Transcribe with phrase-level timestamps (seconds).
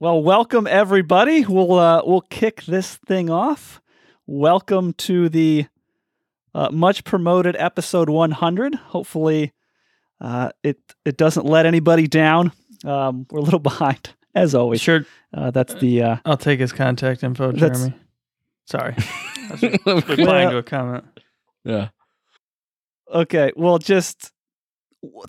[0.00, 1.44] Well, welcome everybody.
[1.44, 3.80] We'll uh, we'll kick this thing off.
[4.26, 5.66] Welcome to the
[6.54, 8.74] uh, much promoted episode 100.
[8.76, 9.52] Hopefully,
[10.20, 12.52] uh, it it doesn't let anybody down.
[12.84, 14.80] Um, we're a little behind, as always.
[14.80, 17.96] Sure, Uh, that's the uh, I'll take his contact info, That's- Jeremy.
[18.66, 18.94] Sorry,
[19.50, 19.62] I was
[20.08, 21.04] replying Well- to a comment.
[21.64, 21.88] yeah.
[23.12, 23.50] okay.
[23.56, 24.30] Well, just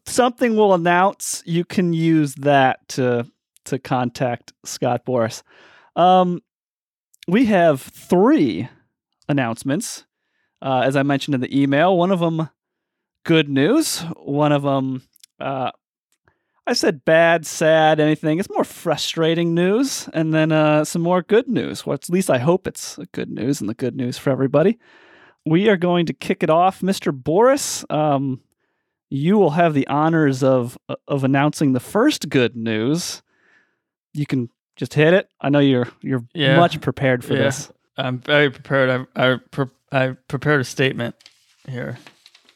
[0.06, 1.42] something we'll announce.
[1.46, 3.26] You can use that to
[3.66, 5.44] to contact Scott Boris.
[5.96, 6.42] Um,
[7.28, 8.68] we have three
[9.28, 10.06] announcements,
[10.62, 11.98] uh, as I mentioned in the email.
[11.98, 12.50] One of them,
[13.24, 14.00] good news.
[14.18, 15.04] One of them,
[15.40, 15.72] uh,
[16.66, 18.40] I said bad, sad, anything.
[18.40, 21.86] It's more frustrating news, and then uh, some more good news.
[21.86, 24.78] Well, at least I hope it's good news and the good news for everybody.
[25.46, 27.12] We are going to kick it off, Mr.
[27.12, 27.86] Boris.
[27.90, 28.42] Um,
[29.10, 33.24] you will have the honors of of announcing the first good news.
[34.14, 35.30] You can just hit it.
[35.42, 36.58] I know you're you're Yeah.
[36.58, 37.44] much prepared for Yeah.
[37.44, 37.72] this.
[37.98, 39.08] I'm very prepared.
[39.16, 41.16] I I, pre- I prepared a statement
[41.68, 41.98] here.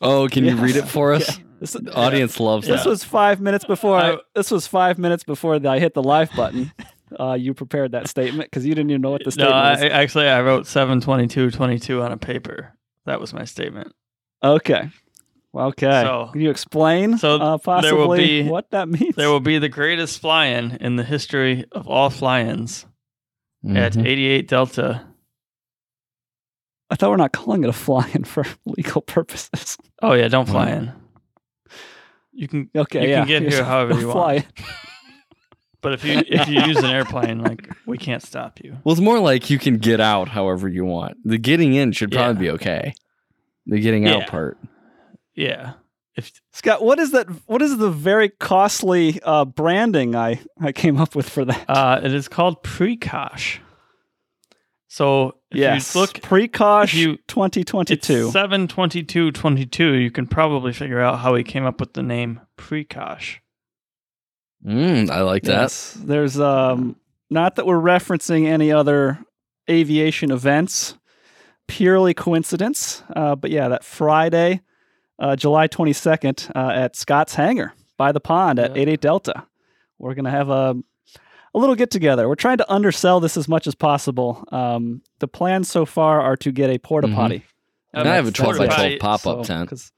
[0.01, 1.29] Oh, can you read it for us?
[1.29, 1.43] Okay.
[1.59, 2.89] This, The audience loves this that.
[2.89, 3.97] was five minutes before.
[3.97, 6.71] I, I- this was five minutes before I hit the live button.
[7.19, 9.71] Uh, you prepared that statement because you didn't even know what the No, statement I,
[9.73, 9.81] was.
[9.83, 12.73] actually I wrote seven twenty two twenty two on a paper.
[13.05, 13.93] That was my statement.
[14.43, 14.89] Okay.
[15.55, 16.01] Okay.
[16.03, 19.15] So- Can you explain so uh, there will possibly be- what that means?
[19.15, 22.85] There will be the greatest fly-in in the history of all fly-ins
[23.67, 24.05] at Mhm.
[24.07, 25.07] 88 Delta.
[26.89, 29.77] I thought we're not calling it a fly-in for legal purposes.
[30.01, 30.91] Oh yeah, don't fly in.
[32.31, 33.19] You can Okay, You yeah.
[33.19, 34.45] can get here however you Fly want.
[35.81, 38.77] But if you if you use an airplane, like we can't stop you.
[38.85, 41.17] Well, it's more like you can get out however you want.
[41.25, 42.93] The getting in should probably be okay.
[43.65, 44.15] The getting Yeah.
[44.19, 44.57] out part.
[45.35, 45.73] Yeah.
[46.15, 47.27] If Scott, what is that?
[47.47, 51.65] What is the very costly uh, branding I, I came up with for that?
[51.67, 53.57] uh, it is called Precosh.
[54.87, 58.13] So if yes, you look Precosh if you- 2022.
[58.25, 61.79] it's seven twenty two twenty two, you can probably figure out how he came up
[61.79, 63.37] with the name Precosh.
[64.63, 65.61] Mm, I like that.
[65.61, 66.95] Yes, there's um
[67.31, 69.17] not that we're referencing any other
[69.67, 70.95] aviation events,
[71.67, 73.01] purely coincidence.
[73.15, 74.61] Uh, but yeah, that Friday,
[75.19, 78.81] uh, July 22nd, uh, at Scott's Hangar by the pond at Yeah.
[78.81, 79.43] 88 Delta,
[79.99, 80.75] we're gonna have a
[81.55, 82.27] a little get together.
[82.27, 84.43] We're trying to undersell this as much as possible.
[84.51, 87.13] Um, the plans so far are to get a porta Mhm.
[87.15, 87.43] potty.
[87.93, 89.69] And I have a That's- 12 by that's 12 pop up So, tent.
[89.69, 89.91] 'cause-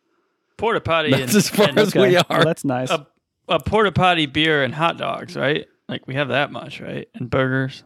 [0.58, 2.44] Porta potty That's and, as far and as we well, are.
[2.44, 2.90] that's nice.
[2.92, 3.08] a,
[3.48, 5.66] a porta potty beer and hot dogs, right?
[5.88, 7.08] Like we have that much, right?
[7.16, 7.84] And burgers.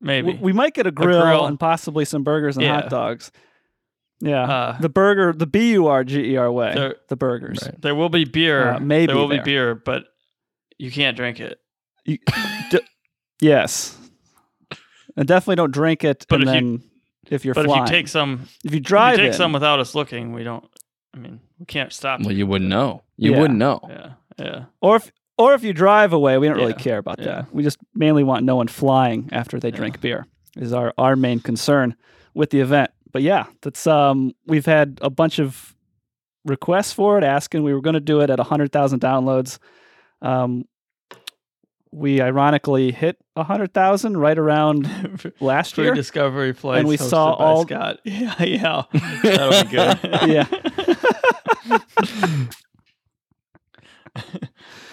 [0.00, 0.28] Maybe.
[0.28, 1.44] W- We might get a grill, grill.
[1.46, 2.80] and possibly some burgers and Yeah.
[2.80, 3.30] hot dogs.
[4.22, 7.58] Yeah, Uh, the burger, the B U R G E R way, There- the burgers.
[7.62, 7.80] Right.
[7.80, 8.72] there will be beer.
[8.74, 9.38] Uh, maybe there will there.
[9.42, 10.04] be beer, but
[10.78, 11.58] you can't drink it.
[12.04, 12.18] You-
[12.70, 12.80] d-
[13.40, 13.96] yes,
[15.16, 16.26] and definitely don't drink it.
[16.28, 16.80] But and if you,
[17.30, 19.38] if you're but flying, if you take some, if you if drive you take in,
[19.38, 20.64] some without us looking, we don't.
[21.14, 22.20] I mean, we can't stop.
[22.20, 22.36] Well, it.
[22.36, 23.02] you wouldn't know.
[23.16, 23.40] You Yeah.
[23.40, 23.80] wouldn't know.
[23.88, 24.64] Yeah, yeah.
[24.80, 27.24] or if or if you drive away, we don't really Yeah, care about yeah.
[27.24, 27.54] that.
[27.54, 29.76] We just mainly want no one flying after they Yeah.
[29.76, 30.26] drink beer.
[30.56, 31.96] Is our our main concern
[32.34, 32.90] with the event.
[33.12, 35.74] But yeah, that's um we've had a bunch of
[36.44, 39.58] requests for it, asking we were going to do it at hundred thousand downloads.
[40.22, 40.64] Um,
[41.92, 45.92] we ironically hit hundred thousand right around last year.
[45.94, 46.80] discovery flights.
[46.80, 47.98] And we saw all- Scott.
[48.04, 48.82] Yeah, yeah.
[49.22, 49.98] That'll be good.
[50.30, 50.46] yeah.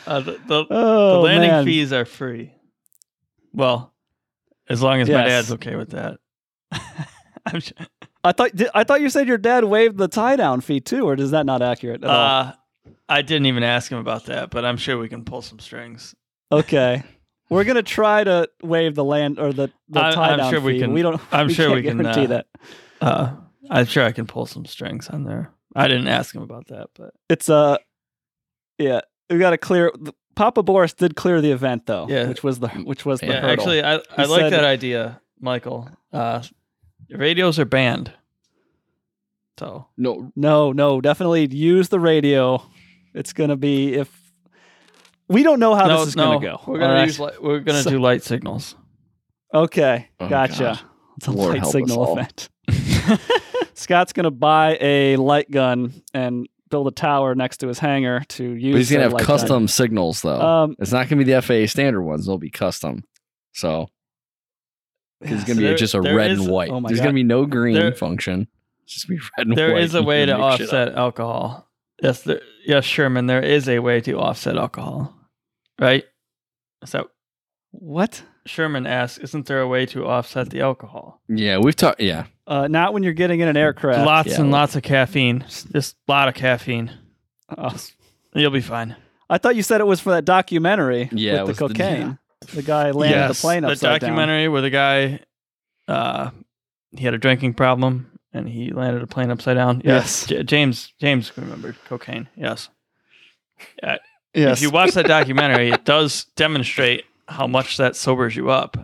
[0.06, 1.66] Uh, the, the, Oh the landing man.
[1.66, 2.54] fees are free.
[3.54, 3.94] Well,
[4.70, 6.20] as long as my dad's okay with that.
[7.46, 7.76] I'm sure.
[8.28, 11.08] I thought di- I thought you said your dad waived the tie down fee too,
[11.08, 12.16] or is that not accurate at all?
[12.16, 12.54] Uh,
[13.10, 16.14] I didn't even ask him about that, but I'm sure we can pull some strings.
[16.52, 17.04] Okay.
[17.50, 20.60] We're gonna try to waive the land or the, the I- tie I'm down sure
[20.62, 21.22] we can- We don't.
[21.32, 22.48] I'm we sure we can, guarantee uh, that.
[23.00, 23.32] Uh,
[23.70, 25.52] I'm sure I can pull some strings on there.
[25.76, 27.78] I didn't ask him about that, but It's uh,
[28.78, 29.02] yeah.
[29.30, 29.92] We got to clear.
[30.36, 32.08] Papa Boris did clear the event though.
[32.10, 32.28] Yeah.
[32.28, 33.50] which was the which was the yeah, hurdle.
[33.52, 35.90] actually, I, I He like said- that idea, Michael.
[36.12, 36.44] Uh,
[37.10, 38.12] radios are banned,
[39.60, 40.32] so No.
[40.36, 42.62] no, no, definitely use the radio.
[43.14, 44.12] It's gonna be if
[45.30, 46.62] we don't know how no, this is no, gonna go.
[46.68, 47.08] We're gonna right?
[47.08, 48.76] use li- we're gonna So- do light signals.
[49.54, 50.80] Okay, Oh, gotcha.
[51.18, 52.50] It's a Lord light signal event.
[53.74, 58.44] Scott's gonna buy a light gun and build a tower next to his hangar to
[58.44, 58.74] use.
[58.74, 59.40] But he's gonna have light gun.
[59.40, 60.40] custom signals, though.
[60.42, 62.26] Um, it's not going to be the FAA standard ones.
[62.26, 63.04] They'll be custom.
[63.54, 63.88] So
[65.22, 66.70] it's going to be There- just a red is- and white.
[66.70, 67.06] oh There's God.
[67.06, 68.48] going to be no green There- function.
[68.88, 69.84] It's just be red and There white.
[69.84, 70.78] is a You way to make shit up.
[70.88, 71.70] offset alcohol.
[72.02, 73.26] Yes, there, yes, Sherman.
[73.26, 75.14] There is a way to offset alcohol,
[75.80, 76.06] right?
[76.86, 77.10] So,
[77.72, 78.24] What?
[78.46, 82.00] Sherman asks, "Isn't there a way to offset the alcohol?" Yeah, we've talked.
[82.00, 84.06] Yeah, Uh, not when you're getting in an aircraft.
[84.06, 84.40] lots yeah.
[84.42, 85.44] and lots of caffeine.
[85.74, 86.92] Just a lot of caffeine.
[87.58, 87.76] Oh,
[88.34, 88.96] You'll be fine.
[89.30, 91.74] I thought you said it was for that documentary Yeah, it with was the the-
[91.74, 92.20] cocaine.
[92.54, 95.20] The, guy landed Yes, the plane the upside documentary where the guy,
[95.88, 96.30] uh,
[96.96, 99.82] he had a drinking problem and he landed a plane upside down.
[99.86, 100.26] Yes.
[100.28, 102.28] J- James James remembered cocaine.
[102.36, 102.70] Yes.
[103.82, 103.98] Yeah.
[104.34, 104.58] Yes.
[104.58, 108.78] If you watch that documentary, it does demonstrate how much that sobers you up.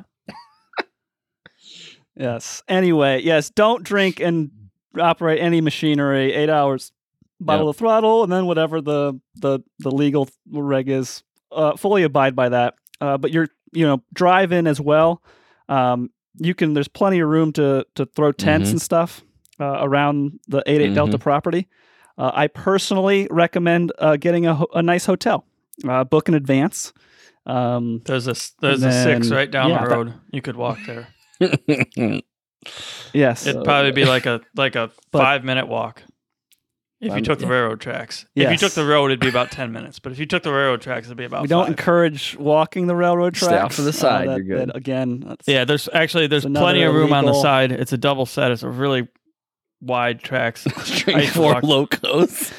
[2.16, 2.62] Yes.
[2.68, 4.52] Anyway, yes, don't drink and
[5.00, 6.92] operate any machinery eight hours.
[7.40, 11.24] Bottle of throttle, and then whatever the the the legal reg is.
[11.52, 12.76] Uh, fully abide by that.
[13.02, 15.22] Uh, but you're you know drive in as well.
[15.68, 16.74] Um, you can.
[16.74, 18.74] There's plenty of room to to throw tents Mhm.
[18.74, 19.22] and stuff
[19.64, 21.68] uh, around the 88 Delta property.
[22.18, 25.46] Uh, I personally recommend uh, getting a, ho- a nice hotel.
[25.88, 26.94] Uh, book in advance.
[27.46, 30.14] Um, There's a s- there's And a six right down yeah, the that- road.
[30.32, 31.08] You could walk there.
[33.14, 33.46] yes.
[33.48, 36.04] It'd probably be like a like a But- five minute walk.
[37.02, 38.26] If you took the railroad tracks.
[38.34, 40.00] If you took the road, it'd be about ten minutes.
[40.00, 41.42] But if you took the railroad tracks, it'd be about.
[41.42, 41.72] we don't five.
[41.72, 43.64] encourage walking the railroad Stay tracks.
[43.66, 44.70] off to the Uh, side, that- you're good.
[44.70, 47.74] that, again, that's, Yeah, there's actually there's plenty of another room on the side.
[47.74, 48.52] It's a double set.
[48.52, 49.10] It's a really
[49.84, 50.64] wide tracks.
[50.86, 52.52] Drink I four walk- locos.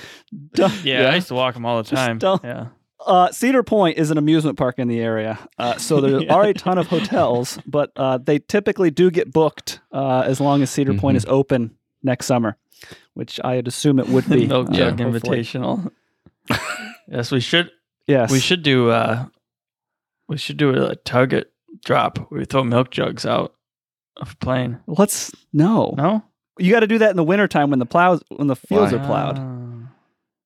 [0.55, 2.19] Don't- Yeah, I used to walk them all the time.
[2.43, 2.67] Yeah,
[3.07, 6.35] Uh, Cedar Point is an amusement park in the area, uh, so there Yeah.
[6.35, 10.63] are a ton of hotels, but uh, they typically do get booked uh, as long
[10.63, 11.19] as Cedar Point Mhm.
[11.19, 12.57] is open next summer,
[13.15, 14.47] which I'd assume it would be.
[14.55, 15.41] milk uh, jug hopefully.
[15.43, 15.91] invitational.
[17.09, 17.71] yes, we should
[18.07, 19.27] Yes, we should do uh
[20.29, 21.53] we should do a, target
[21.85, 23.55] drop we throw milk jugs out
[24.17, 24.79] of a plane.
[24.87, 25.95] Let's no.
[25.97, 26.23] No,
[26.59, 28.99] You got to do that in the wintertime when the plows when the fields Why?
[28.99, 29.89] are plowed.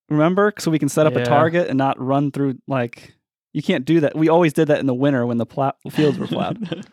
[0.08, 3.14] Remember, so we can set up a target and not run through like.
[3.52, 4.14] You can't do that.
[4.16, 6.86] We always did that in the winter when the plow- fields were plowed.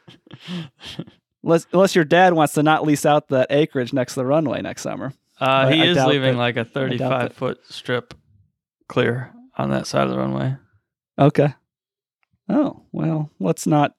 [1.44, 4.62] unless, unless your dad wants to not lease out that acreage next to the runway
[4.62, 5.14] next summer.
[5.40, 8.14] uh, he I is leaving that- like a 35 foot strip
[8.88, 10.56] clear on that side of the runway.
[11.20, 11.54] Okay.
[12.50, 13.94] Oh well, let's not.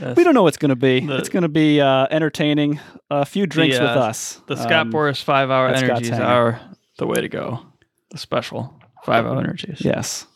[0.00, 0.16] Yes.
[0.16, 1.00] We don't know what's going to be.
[1.00, 2.80] The- it's going to be uh, entertaining.
[3.10, 4.40] A few drinks with uh, us.
[4.46, 6.60] The Scott Um, Boris five hour that's Scott's energies are
[6.98, 7.66] the way to go.
[8.10, 9.80] The special five hour energies.
[9.80, 10.26] Yes.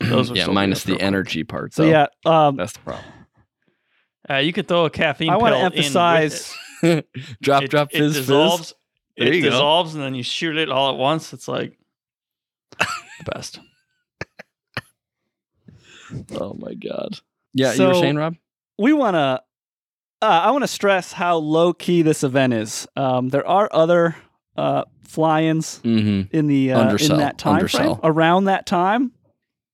[0.00, 1.06] Those would yeah, minus the real quick.
[1.06, 1.74] energy part.
[1.74, 1.90] So though.
[1.90, 3.04] yeah, um, that's the problem.
[4.30, 6.54] Uh, you could throw a caffeine I want to emphasize.
[7.42, 8.68] drop, it, drop, it fizz, dissolves.
[8.68, 8.74] fizz.
[9.18, 9.50] There It you go.
[9.50, 11.32] dissolves and then you shoot it all at once.
[11.32, 11.76] It's like
[12.78, 12.86] the
[13.34, 13.60] best.
[16.38, 17.18] Oh my god.
[17.54, 18.36] Yeah, you were So- saying, Rob?
[18.80, 19.42] We want to.
[20.22, 22.86] Uh, I want to stress how low key this event is.
[22.94, 24.16] Um, there are other
[24.56, 26.36] uh, fly-ins Mm-hmm.
[26.36, 29.12] in the uh, Undersell, in that time frame around that time.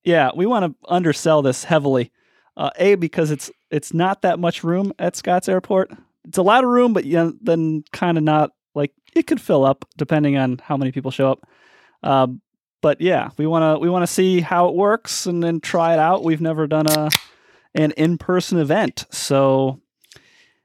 [0.04, 2.12] Yeah, we want to undersell this heavily.
[2.56, 5.90] Uh, a because it's it's not that much room at Scotts Airport.
[6.28, 9.64] It's a lot of room, but yeah, then kind of not like it could fill
[9.64, 11.46] up depending on how many people show up.
[12.02, 12.40] Um,
[12.82, 15.92] but yeah, we want to we want to see how it works and then try
[15.92, 16.22] it out.
[16.24, 17.08] We've never done a
[17.76, 19.80] an in person event, so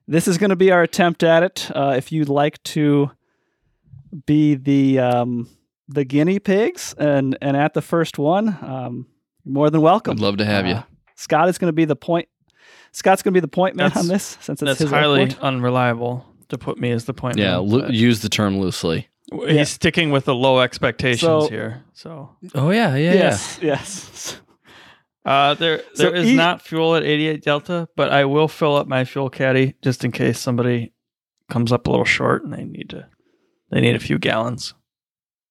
[0.07, 1.69] this is going to be our attempt at it.
[1.75, 3.11] Uh, if you'd like to
[4.25, 5.49] be the um,
[5.87, 9.07] the guinea pigs and and at the first one, um,
[9.45, 10.11] more than welcome.
[10.13, 10.73] I'd love to have you.
[10.75, 10.83] Uh,
[11.15, 12.27] Scott is going to be the point.
[12.93, 15.21] Scott's going to be the point man That's- on this since it's That's his highly
[15.21, 15.39] airport.
[15.43, 17.37] unreliable to put me as the point.
[17.37, 19.07] Yeah, man, lo- use the term loosely.
[19.31, 19.63] he's yeah.
[19.63, 21.83] sticking with the low expectations So- here.
[21.93, 24.41] So Oh yeah, yeah, Yes, yes.
[25.25, 28.75] Uh, there So there is he- not fuel at 88 Delta, but I will fill
[28.75, 30.93] up my fuel caddy just in case somebody
[31.49, 33.07] comes up a little short and they need to
[33.71, 34.73] they need a few gallons.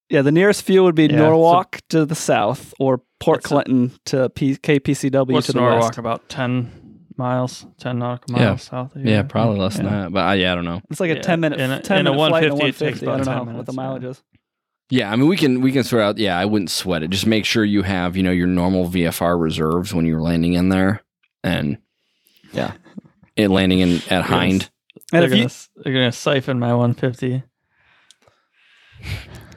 [0.09, 3.45] Yeah, the nearest fuel would be Yeah, so- Norwalk to the south or Port That's
[3.45, 5.97] a- Clinton to P- KPCW What's to the Norwalk west.
[5.97, 8.45] about 10 miles, 10 nautical Yeah.
[8.47, 9.11] miles south of here?
[9.11, 10.11] Yeah, probably less than that.
[10.11, 10.81] But uh, yeah, I don't know.
[10.89, 12.55] It's like a Yeah, 10 minute, in a- 10 in a minute flight and a
[12.55, 13.07] 150, it takes 150.
[13.07, 13.83] I don't know 10 how- what the minutes, yeah.
[13.83, 14.23] mileage is.
[14.91, 16.17] Yeah, I mean we can we can throw out.
[16.17, 17.09] Yeah, I wouldn't sweat it.
[17.09, 20.67] Just make sure you have you know your normal VFR reserves when you're landing in
[20.69, 21.01] there,
[21.43, 21.77] and
[22.51, 22.73] yeah,
[23.37, 24.69] it landing in at Hind.
[25.13, 25.49] And They're if gonna, you,
[25.83, 27.43] they're gonna siphon my 150.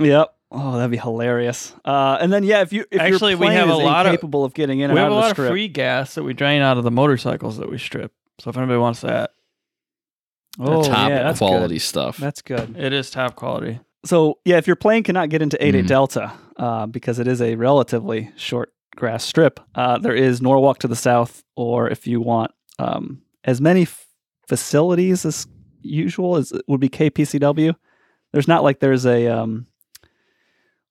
[0.01, 0.31] yep.
[0.57, 1.75] Oh, that'd be hilarious.
[1.85, 4.45] Uh, and then yeah, if you if Actually, your we plane have a is capable
[4.45, 6.15] of- of, getting in we and have out a of the lot of free gas
[6.15, 8.13] that we drain out of the motorcycles that we strip.
[8.39, 9.33] So if anybody wants that,
[10.61, 11.81] oh top yeah, that's quality Good.
[11.81, 12.17] stuff.
[12.19, 12.77] That's good.
[12.79, 13.81] it is top quality.
[14.05, 15.89] So yeah, if your plane cannot get into 88 Mhm.
[15.89, 20.89] Delta uh, because it is a relatively short grass strip, uh, there is Norwalk to
[20.89, 24.07] the south, or if you want um, as many f-
[24.49, 25.47] facilities as
[25.81, 27.75] usual as would be KPCW.
[28.33, 29.67] There's not like there's a um,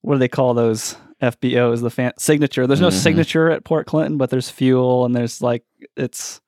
[0.02, 1.82] what do they call those FBOs?
[1.82, 2.68] The fan- signature.
[2.68, 2.94] There's no Mhm.
[3.02, 5.64] signature at Port Clinton, but there's fuel and there's like
[5.98, 6.42] it's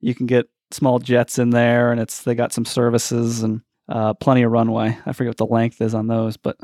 [0.00, 4.14] you can get small jets in there, and it's they got some services and uh,
[4.14, 4.98] plenty of runway.
[5.06, 6.56] I forget what the length is on those, but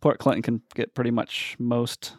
[0.00, 2.14] Port Clinton can get pretty much most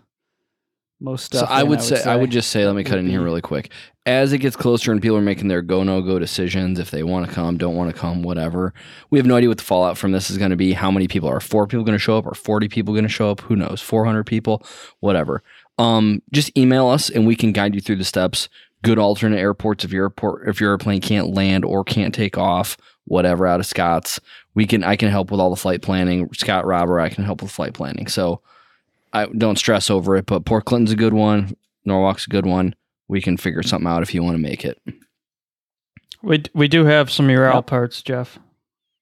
[0.99, 1.49] most stuff.
[1.49, 3.41] So I in, would, say, I would just say, let me cut in here really
[3.41, 3.71] quick.
[4.05, 7.03] As it gets closer and people are making their go no go decisions, if they
[7.03, 8.73] want to come, don't want to come, whatever.
[9.09, 10.71] We have no idea what the fallout from this is going to be.
[10.71, 12.25] How many people are four people going to show up?
[12.25, 13.41] Are forty people going to show up?
[13.41, 13.81] Who knows?
[13.81, 14.65] Four hundred people,
[15.01, 15.43] whatever.
[15.77, 18.47] Um, just email us and we can guide you through the steps.
[18.81, 22.77] Good alternate airports if your airport if your airplane can't land or can't take off,
[23.05, 24.19] whatever out of Scott's.
[24.55, 26.29] We can I can help with all the flight planning.
[26.33, 28.07] Scott Robber, I can help with flight planning.
[28.07, 28.41] So
[29.11, 31.55] I don't stress over it, but Port Clinton's a good one.
[31.85, 32.75] Norwalk's a good one.
[33.07, 34.81] We can figure something out if you want to make it.
[36.21, 37.65] We we do have some Ural Yep.
[37.67, 38.39] parts, Jeff.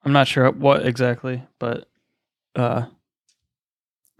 [0.04, 1.88] I'm not sure what exactly, but
[2.56, 2.86] uh,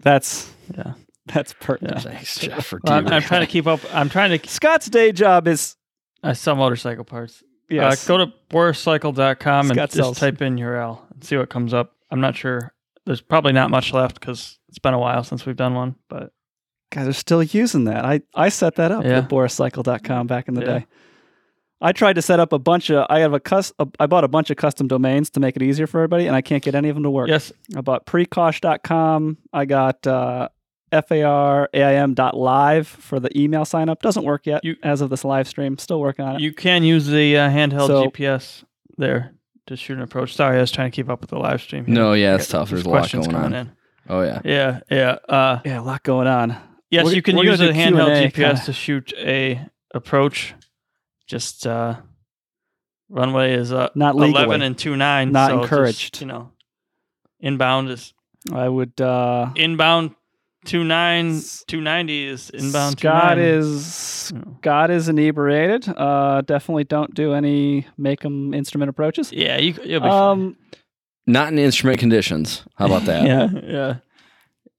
[0.00, 0.94] That's yeah.
[1.26, 2.02] that's pertinent.
[2.02, 2.66] Thanks, Jeff.
[2.66, 3.80] For Well, I'm, I'm trying to keep up.
[3.92, 4.48] I'm trying to.
[4.48, 5.76] Scott's day job is
[6.22, 7.42] I sell motorcycle parts.
[7.68, 8.08] Yes.
[8.08, 10.18] Uh, go to borecycle.com and Scott just sells.
[10.18, 11.92] type in URL and see what comes up.
[12.10, 12.72] I'm not sure.
[13.06, 15.96] There's probably not much left because it's been a while since we've done one.
[16.08, 16.32] But
[16.90, 18.04] guys are still using that.
[18.04, 19.18] I, I set that up Yeah.
[19.18, 20.78] at boriscycle.com back in the Yeah.
[20.80, 20.86] day.
[21.80, 24.22] I tried to set up a bunch of I have a cus a, I bought
[24.22, 26.76] a bunch of custom domains to make it easier for everybody and I can't get
[26.76, 27.28] any of them to work.
[27.28, 29.38] yes, I bought precosh.com.
[29.52, 30.48] I got uh
[30.92, 34.02] FARAIM.live for the email sign up.
[34.02, 35.78] Doesn't work yet You- as of this live stream.
[35.78, 36.40] Still working on it.
[36.42, 38.64] you can use the uh, handheld So- GPS
[38.98, 39.32] there
[39.66, 40.34] to shoot an approach.
[40.34, 41.86] Sorry, I was trying to keep up with the live stream.
[41.86, 41.94] here.
[41.94, 42.70] No, yeah, it's Got- tough.
[42.70, 43.66] There's a lot questions going coming on.
[43.66, 43.72] in.
[44.08, 44.40] Oh yeah.
[44.44, 45.16] Yeah, yeah.
[45.28, 46.56] Uh, yeah, a lot going on.
[46.90, 48.62] yes, We're- you can use gonna a handheld Q&A, GPS kinda.
[48.66, 49.60] to shoot a
[49.94, 50.54] approach.
[51.28, 51.96] Just uh,
[53.08, 54.66] runway is uh, Not 11 legally.
[54.66, 55.32] and 29.
[55.32, 56.20] Not so just, encouraged.
[56.20, 56.50] you know,
[57.40, 58.12] inbound is
[58.52, 60.16] I would uh inbound
[60.66, 64.56] 29 S- 290 is inbound Scott is You.
[64.58, 65.88] Scott is inebriated.
[65.88, 69.32] Uh definitely don't do any make them instrument approaches.
[69.32, 70.56] yeah you you'll be Um
[71.26, 72.64] Not in instrument conditions.
[72.76, 73.24] How about that?
[73.26, 73.94] yeah yeah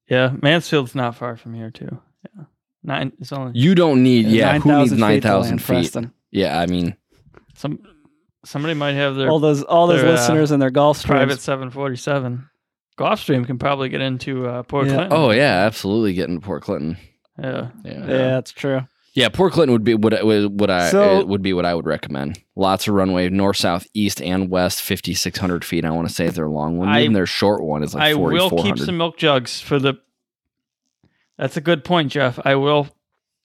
[0.10, 2.00] yeah Mansfield's not far from here too
[2.36, 2.46] yeah
[2.84, 4.26] nine it's only You don't need.
[4.28, 4.60] Yeah.
[4.60, 6.12] Who needs 9,000 feet to thousand land, feet?
[6.32, 6.60] Yeah.
[6.60, 6.96] I mean,
[7.56, 7.80] some
[8.46, 11.06] somebody might have their All those all those their, uh, listeners and their Gulfstreams.
[11.06, 12.50] private 747
[12.98, 14.94] Gulfstream can probably get into uh, Port Yeah.
[14.96, 16.98] Clinton oh yeah, absolutely get into Port Clinton.
[17.40, 17.92] yeah Yeah.
[18.00, 18.82] Yeah, that's true.
[19.16, 21.76] Yeah, Port Clinton would be what I- would I So- uh, would be what I
[21.76, 22.40] would recommend.
[22.56, 25.86] Lots of runway, north, south, east, and west, fifty six hundred feet.
[25.86, 28.14] I want to say their long one, I- even their short one is like I
[28.16, 29.96] forty will keep some milk jugs for the.
[31.38, 32.40] That's a good point, Jeff.
[32.46, 32.88] I will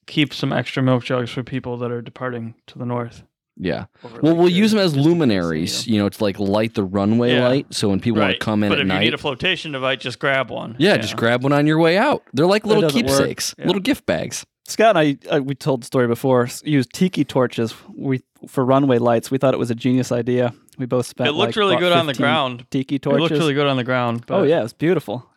[0.07, 3.23] keep some extra milk jugs for people that are departing to the north.
[3.61, 3.85] Yeah.
[4.05, 6.39] over Well, Lake we'll use them as just in case luminaries, you know, to like
[6.39, 7.47] light the runway Yeah.
[7.47, 7.67] light.
[7.73, 9.73] So when people want to come in but at if night, you need a flotation
[9.73, 10.75] device, just grab one.
[10.79, 12.23] yeah, just grab one on your way out.
[12.33, 13.65] They're like little keepsakes, Yeah.
[13.67, 14.45] little gift bags.
[14.67, 16.43] Scott and I, uh, we told the story before.
[16.45, 19.29] s- Used tiki torches we for runway lights.
[19.31, 20.53] We thought it was a genius idea.
[20.77, 21.27] We both spent.
[21.27, 22.65] It looked like, really good on the ground.
[22.69, 23.17] Tiki torches.
[23.17, 24.25] It looked really good on the ground.
[24.27, 25.27] But oh yeah, it was beautiful,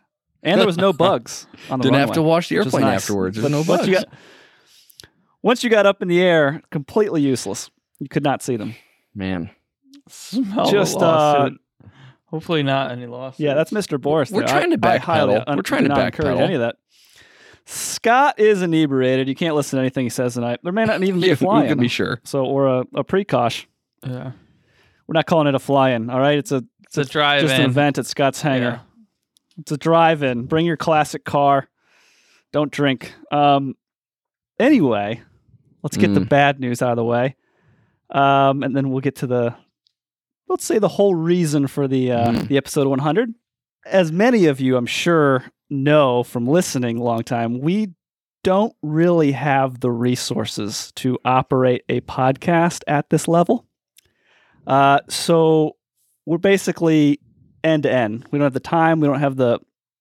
[0.43, 2.97] and there was no bugs on the Didn't have to wash the airplane nice.
[3.03, 3.37] afterwards.
[3.39, 3.89] There's But no once bugs.
[3.89, 4.05] you got
[5.43, 7.71] once you got up in the air, completely useless.
[8.03, 8.75] You could not see them.
[9.15, 9.51] Man,
[10.09, 11.51] Smell Just, the uh.
[12.27, 13.39] Hopefully not any loss.
[13.39, 14.01] Yeah, that's Mr.
[14.01, 14.31] Boris.
[14.31, 14.49] We're there.
[14.49, 15.45] trying I- to I highly backpedal.
[15.47, 16.41] un- We're trying to do not encourage backpedal.
[16.43, 16.77] any of that.
[17.65, 19.29] Scott is inebriated.
[19.29, 20.61] You can't listen to anything he says tonight.
[20.65, 22.21] There may not even be a fly we can be sure.
[22.25, 23.67] So, or a, a precosh.
[24.05, 24.33] yeah.
[25.07, 26.11] We're not calling it a fly-in.
[26.11, 28.65] All right, it's a It's a drive just an event at Scott's Hangar.
[28.67, 28.79] Yeah.
[29.59, 30.47] It's a drive-in.
[30.47, 31.69] Bring your classic car.
[32.53, 33.13] Don't drink.
[33.31, 33.75] Um.
[34.59, 35.21] Anyway,
[35.83, 36.29] let's get the Mm.
[36.29, 37.37] bad news out of the way,
[38.13, 39.55] um, and then we'll get to the
[40.49, 42.49] let's say the whole reason for the uh, Mm.
[42.49, 43.35] the episode 100.
[43.85, 47.89] As many of you, I'm sure, know from listening a long time, we
[48.45, 53.67] don't really have the resources to operate a podcast at this level.
[54.67, 55.77] Uh, so
[56.27, 57.21] we're basically
[57.65, 58.27] end to end.
[58.31, 59.01] We don't have the time.
[59.01, 59.59] We don't have the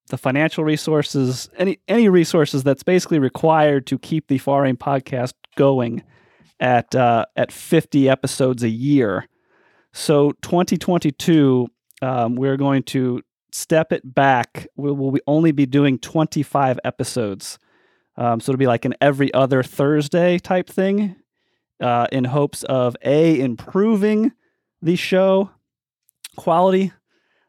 [0.10, 1.50] the financial resources.
[1.58, 6.04] Any any resources that's basically required to keep the Far Aim podcast going
[6.62, 9.28] at uh, at 50 episodes a year.
[9.92, 11.68] So 2022,
[12.02, 14.68] um, we're going to step it back.
[14.78, 17.60] We will only be doing 25 episodes.
[18.16, 21.16] Um, so it'll be like an every other Thursday type thing,
[21.82, 24.32] uh, in hopes of a improving
[24.82, 25.50] the show
[26.38, 26.94] quality.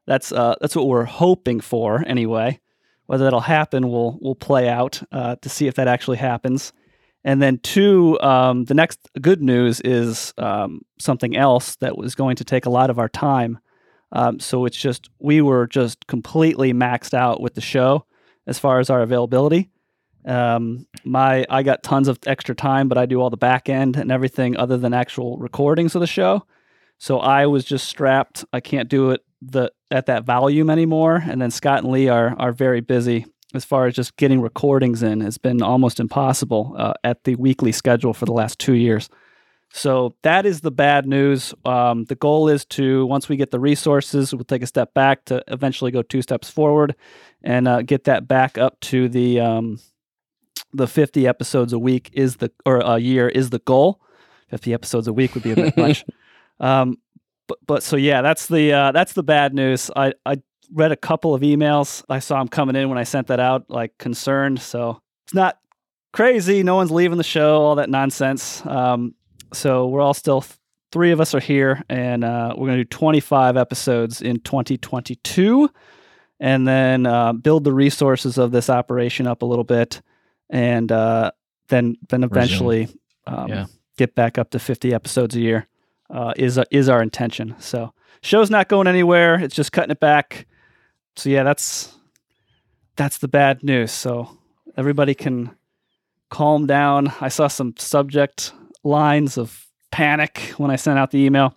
[0.06, 2.60] That's uh, that's what we're hoping for anyway.
[3.06, 6.72] Whether that'll happen, we'll we'll play out uh, to see if that actually happens.
[7.24, 12.36] And then two, um, the next good news is um, something else that was going
[12.36, 13.58] to take a lot of our time.
[14.10, 18.04] Um, so it's just we were just completely maxed out with the show
[18.46, 19.70] as far as our availability,
[20.24, 23.96] Um, my I got tons of extra time, but I do all the back end
[23.96, 26.46] and everything other than actual recordings of the show.
[26.98, 28.44] So I was just strapped.
[28.52, 31.22] I can't do it the at that volume anymore.
[31.28, 35.02] And then Scott and Lee are are very busy as far as just getting recordings
[35.02, 35.22] in.
[35.22, 39.08] It's been almost impossible uh, at the weekly schedule for the last two years.
[39.74, 41.54] So that is the bad news.
[41.64, 45.24] Um, the goal is to once we get the resources, we'll take a step back
[45.26, 46.94] to eventually go two steps forward,
[47.42, 49.80] and uh, get that back up to the um,
[50.74, 54.00] the 50 episodes a week is the or a year is the goal.
[54.48, 56.04] 50 episodes a week would be a bit much.
[56.60, 56.98] Um,
[57.48, 59.90] but but so yeah, that's the uh, that's the bad news.
[59.96, 60.40] I I
[60.72, 62.02] read a couple of emails.
[62.08, 64.60] I saw them coming in when I sent that out, like concerned.
[64.60, 65.58] So it's not
[66.12, 66.62] crazy.
[66.62, 67.60] No one's leaving the show.
[67.62, 68.64] All that nonsense.
[68.66, 69.14] Um,
[69.52, 70.44] so we're all still
[70.92, 75.70] three of us are here, and uh, we're going to do 25 episodes in 2022,
[76.40, 80.02] and then uh, build the resources of this operation up a little bit,
[80.50, 81.30] and uh,
[81.68, 82.88] then then eventually
[83.26, 83.66] um, Yeah.
[83.96, 85.66] get back up to 50 episodes a year.
[86.10, 87.54] Uh, is is our intention.
[87.58, 89.36] So show's not going anywhere.
[89.40, 90.46] It's just cutting it back.
[91.16, 91.94] So yeah, that's
[92.96, 93.90] that's the bad news.
[93.92, 94.38] So
[94.76, 95.54] everybody can
[96.30, 97.12] calm down.
[97.20, 98.52] I saw some subject
[98.84, 101.54] lines of panic when I sent out the email.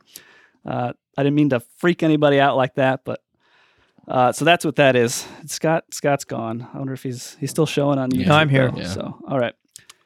[0.65, 3.21] Uh, I didn't mean to freak anybody out like that, but
[4.07, 5.25] uh, so that's what that is.
[5.47, 6.67] Scott Scott's gone.
[6.73, 8.23] I wonder if he's he's still showing on Yeah.
[8.25, 8.27] YouTube.
[8.27, 8.71] No, I'm here.
[8.71, 8.77] though.
[8.81, 8.87] Yeah.
[8.87, 9.53] So all right.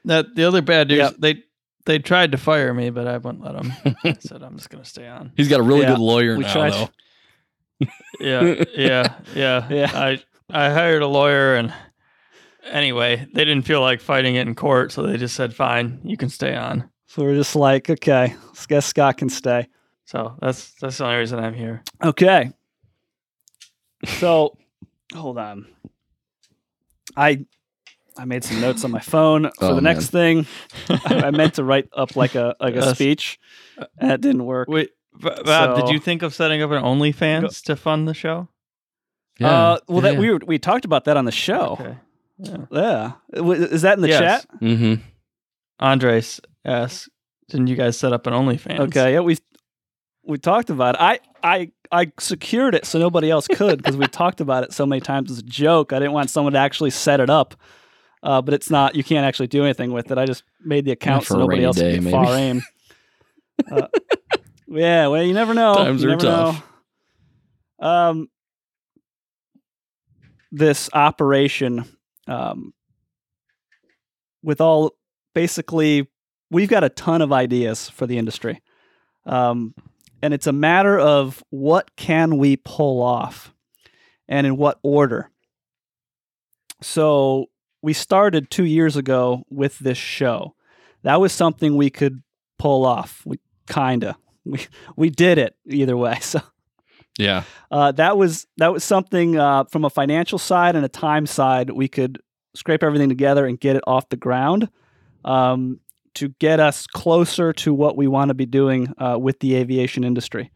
[0.06, 0.98] That the other bad news.
[1.00, 1.16] Yep.
[1.20, 1.44] They
[1.86, 3.74] they tried to fire me, but I wouldn't let them.
[4.04, 5.32] I said I'm just gonna stay on.
[5.36, 6.90] He's got a really Yeah, good lawyer we now, tried- though.
[8.20, 9.92] Yeah, yeah, yeah, Yeah.
[9.94, 11.74] I I hired a lawyer, and
[12.70, 16.18] anyway, they didn't feel like fighting it in court, so they just said, "Fine, you
[16.18, 19.68] can stay on." So we're just like, okay, I guess Scott can stay.
[20.06, 21.84] So that's that's the only reason I'm here.
[22.04, 22.52] Okay.
[24.06, 24.58] So,
[25.16, 25.68] hold on.
[27.16, 27.46] I
[28.18, 30.46] I made some notes on my phone for Oh, the next thing.
[30.90, 32.96] I, I meant to write up like a like a Yes.
[32.96, 33.40] speech,
[33.98, 34.68] and it didn't work.
[34.68, 38.14] Wait, B- Bob, So- did you think of setting up an OnlyFans to fund the
[38.14, 38.48] show?
[39.42, 40.20] uh, well, that yeah.
[40.20, 41.78] we were, we talked about that on the show.
[41.80, 41.96] Okay.
[42.40, 42.58] Yeah.
[42.72, 44.20] Yeah, is that in the Yes.
[44.20, 44.46] chat?
[44.62, 44.94] Mm-hmm.
[45.80, 47.10] Andres asked,
[47.50, 49.38] "Didn't you guys set up an OnlyFans?" Okay, yeah, we
[50.26, 51.02] we talked about it.
[51.02, 54.86] I I I secured it so nobody else could because we talked about it so
[54.86, 55.92] many times as a joke.
[55.94, 57.56] I didn't want someone to actually set it up,
[58.24, 58.96] uh, but it's not.
[58.96, 60.18] You can't actually do anything with it.
[60.18, 62.12] I just made the account for so nobody else day, could maybe.
[62.12, 62.62] far aim.
[63.70, 63.88] Uh,
[64.70, 65.74] yeah, well, you never know.
[65.76, 66.64] Times You are tough.
[67.80, 67.88] know.
[67.88, 68.30] Um,
[70.52, 71.86] this operation,
[72.28, 72.74] um,
[74.44, 74.94] with all
[75.34, 76.08] basically,
[76.52, 78.62] we've got a ton of ideas for the industry.
[79.26, 79.74] Um,
[80.22, 83.54] and it's a matter of what can we pull off
[84.28, 85.30] and in what order.
[86.82, 87.48] So
[87.82, 90.56] we started two years ago with this show.
[91.04, 92.22] That was something we could
[92.58, 93.22] pull off.
[93.26, 94.18] We kinda
[94.54, 96.18] we we did it either way.
[96.22, 96.42] So
[97.18, 97.44] Yeah.
[97.72, 101.70] uh, that was that was something uh, from a financial side and a time side
[101.70, 102.20] we could
[102.56, 104.70] scrape everything together and get it off the ground
[105.26, 105.80] um,
[106.16, 110.04] to get us closer to what we want to be doing uh, with the aviation
[110.04, 110.52] industry.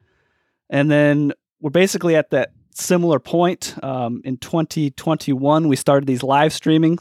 [0.69, 3.75] And then we're basically at that similar point.
[3.84, 6.97] Um, in 2021, we started these live streaming,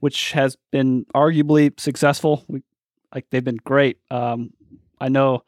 [0.00, 2.44] which has been arguably successful.
[2.48, 2.62] We,
[3.14, 3.98] like they've been great.
[4.10, 4.52] Um,
[5.00, 5.44] I know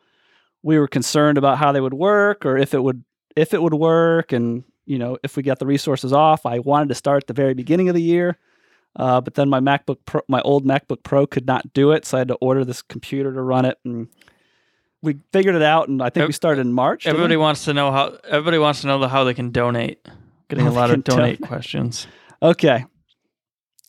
[0.62, 3.04] we were concerned about how they would work or if it would
[3.36, 6.88] if it would work and you know if we got the resources off i wanted
[6.88, 8.38] to start at the very beginning of the year
[8.96, 12.16] uh, but then my macbook pro, my old macbook pro could not do it so
[12.16, 14.08] i had to order this computer to run it and
[15.02, 17.06] we figured it out and i think we started in march?
[17.06, 18.16] Everybody wants to know how.
[18.28, 20.06] Everybody wants to know the, how they can donate.
[20.48, 21.40] Getting How a lot of donate donate.
[21.40, 22.06] questions.
[22.40, 22.84] Okay.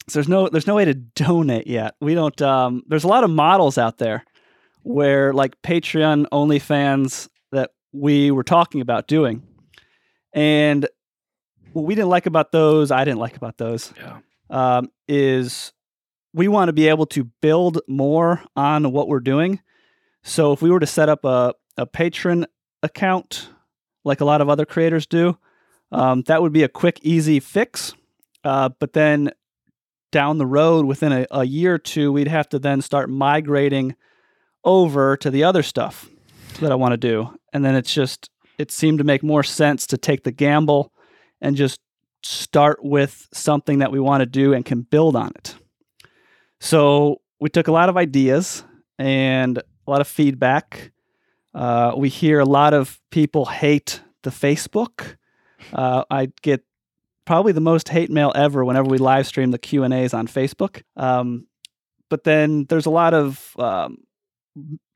[0.08, 1.96] So there's no there's no way to donate yet.
[2.02, 4.26] We don't um there's a lot of models out there
[4.84, 9.43] where like Patreon OnlyFans that we were talking about doing.
[10.34, 10.88] And
[11.74, 14.19] what we didn't like about those, I didn't like about those, Yeah.
[14.50, 15.74] um, is
[16.34, 19.60] we want to be able to build more on what we're doing.
[20.24, 22.46] So if we were to set up a, a Patreon
[22.82, 23.50] account
[24.04, 25.38] like a lot of other creators do,
[25.91, 27.93] um, that would be a quick, easy fix.
[28.43, 29.32] Uh, but then
[30.12, 33.96] down the road, within a, a year or two, we'd have to then start migrating
[34.63, 36.10] over to the other stuff
[36.60, 37.38] that I want to do.
[37.52, 40.91] And then it's just, it seemed to make more sense to take the gamble
[41.41, 41.80] and just
[42.23, 45.56] start with something that we want to do and can build on it.
[46.60, 48.63] So we took a lot of ideas
[48.97, 50.91] and a lot of feedback.
[51.54, 55.17] Uh, we hear a lot of people hate the Facebook.
[55.73, 56.63] Uh, I get
[57.26, 60.28] probably the most hate mail ever whenever we live stream the Q and A's on
[60.28, 60.84] Facebook.
[60.95, 61.47] Um,
[62.10, 63.97] but then there's a lot of um,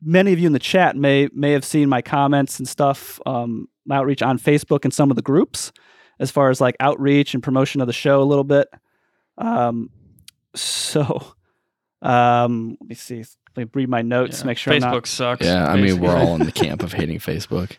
[0.01, 3.67] many of you in the chat may may have seen my comments and stuff, um,
[3.85, 5.71] my outreach on Facebook and some of the groups,
[6.19, 8.67] as far as like outreach and promotion of the show a little bit.
[9.37, 9.89] Um,
[10.55, 11.33] so
[12.01, 13.23] um, let me see.
[13.55, 14.41] Let me read my notes.
[14.41, 14.45] Yeah.
[14.47, 15.45] Make sure I'm Facebook not sucks.
[15.45, 17.77] Yeah, I mean, we're all in the camp of hating Facebook.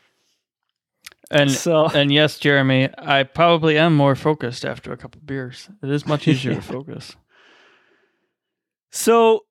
[1.30, 5.68] and so and yes, Jeremy, I probably am more focused after a couple beers.
[5.82, 7.14] It is much easier to focus.
[8.90, 9.44] so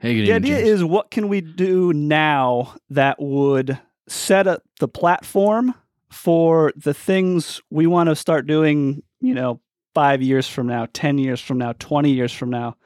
[0.00, 0.68] Hey, the idea James.
[0.68, 5.74] is what can we do now that would set up the platform
[6.08, 9.60] for the things we want to start doing you know
[9.94, 12.76] five years from now 10 years from now 20 years from now?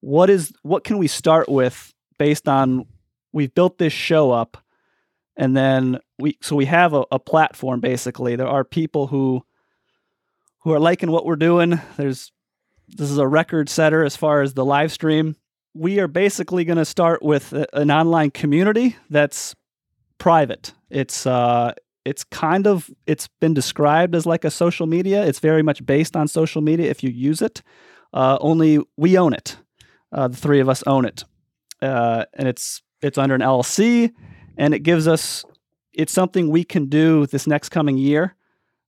[0.00, 2.86] What is what can we start with based on
[3.32, 4.58] we've built this show up
[5.36, 8.36] and then we so we have a, a platform basically.
[8.36, 9.42] There are people who
[10.60, 11.80] who are liking what we're doing.
[11.96, 12.32] There's
[12.86, 15.36] this is a record setter as far as the live stream
[15.74, 19.54] we are basically going to start with an online community that's
[20.18, 20.74] private.
[20.90, 25.24] It's uh, it's kind of it's been described as like a social media.
[25.24, 27.62] It's very much based on social media if you use it.
[28.12, 29.56] Uh, only we own it.
[30.12, 31.24] Uh, the three of us own it,
[31.82, 34.10] uh, and it's it's under an LLC,
[34.56, 35.44] and it gives us
[35.92, 38.34] it's something we can do this next coming year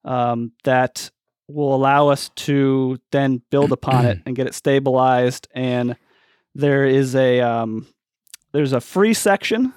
[0.04, 1.10] um, that
[1.48, 5.96] will allow us to then build upon it and get it stabilized and
[6.54, 7.86] there is a um,
[8.52, 9.72] there's a free section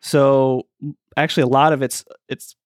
[0.00, 0.66] so
[1.16, 2.56] actually a lot of it's it's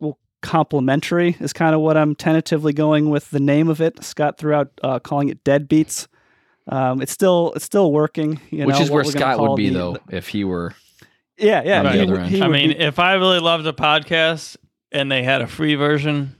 [0.00, 4.38] well complimentary is kind of what i'm tentatively going with the name of it scott
[4.38, 6.06] threw out uh, calling it deadbeats
[6.66, 9.74] um, it's still it's still working you Which know, is where Scott would be, the-
[9.78, 10.74] though, if he were.
[11.36, 12.30] yeah yeah on the he other would- end.
[12.30, 14.56] he I mean, be- if I really loved a podcast
[14.90, 16.36] and they had a free version,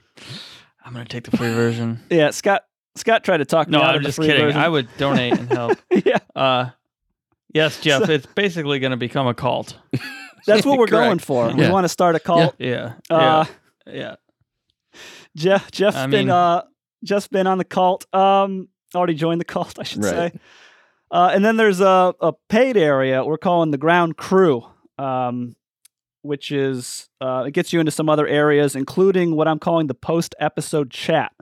[0.84, 2.00] I'm gonna take the free version.
[2.08, 2.62] yeah scott
[2.96, 4.44] scott tried to talk No, me out I'm of the just free kidding.
[4.46, 4.60] version.
[4.60, 5.78] I would donate and help.
[6.04, 6.70] yeah Uh,
[7.52, 8.04] yes, Jeff.
[8.06, 9.76] So- it's basically going to become a cult.
[10.46, 11.24] that's what we're going Correct.
[11.24, 12.94] for we want to start a cult Yeah.
[13.10, 13.44] uh,
[13.86, 13.94] yeah.
[13.94, 14.14] Yeah.
[15.36, 16.62] Jeff Jeff's I been mean- uh
[17.02, 18.06] just been on the cult.
[18.14, 20.32] Um already joined the cult, I should Right.
[20.32, 20.38] say.
[21.10, 24.64] Uh, and then there's a, a paid area we're calling the ground crew,
[24.98, 25.54] um,
[26.22, 29.94] which is uh, it gets you into some other areas, including what I'm calling the
[29.94, 31.32] post episode chat.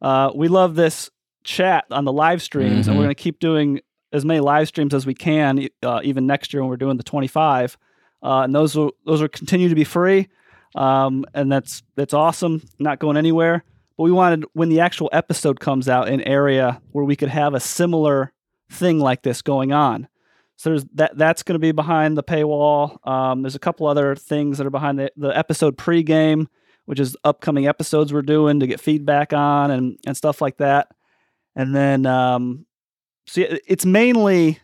[0.00, 1.10] Uh, we love this
[1.44, 2.98] chat on the live streams, and Mhm.
[2.98, 3.80] we're going to keep doing
[4.12, 7.02] as many live streams as we can, uh, even next year when we're doing the
[7.02, 7.76] 25.
[8.22, 10.28] Uh, and those will those will continue to be free,
[10.74, 12.62] um, and that's that's awesome.
[12.78, 13.64] Not going anywhere.
[13.96, 17.54] But we wanted when the actual episode comes out, an area where we could have
[17.54, 18.32] a similar
[18.70, 20.08] thing like this going on.
[20.56, 23.04] So there's that that's going to be behind the paywall.
[23.06, 26.46] Um, there's a couple other things that are behind the, the episode pregame,
[26.88, 30.88] which is upcoming episodes we're doing to get feedback on and and stuff like that.
[31.54, 32.64] And then um,
[33.26, 34.58] see, it's mainly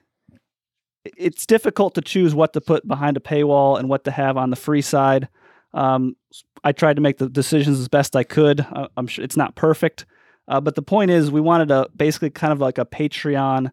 [1.05, 4.49] it's difficult to choose what to put behind a paywall and what to have on
[4.49, 5.29] the free side.
[5.75, 6.17] Um,
[6.63, 8.67] I tried to make the decisions as best I could.
[8.97, 10.07] I'm sure it's not perfect,
[10.49, 13.71] uh, but the point is, we wanted a basically kind of like a Patreon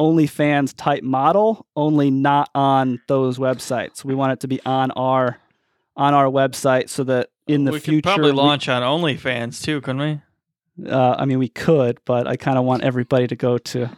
[0.00, 4.04] OnlyFans type model, only not on those websites.
[4.04, 5.38] We want it to be on our
[5.96, 9.62] on our website so that in the we future, could probably we- launch on OnlyFans
[9.62, 10.88] too, couldn't we?
[10.90, 13.90] uh, I mean, we could, but I kind of want everybody to go to.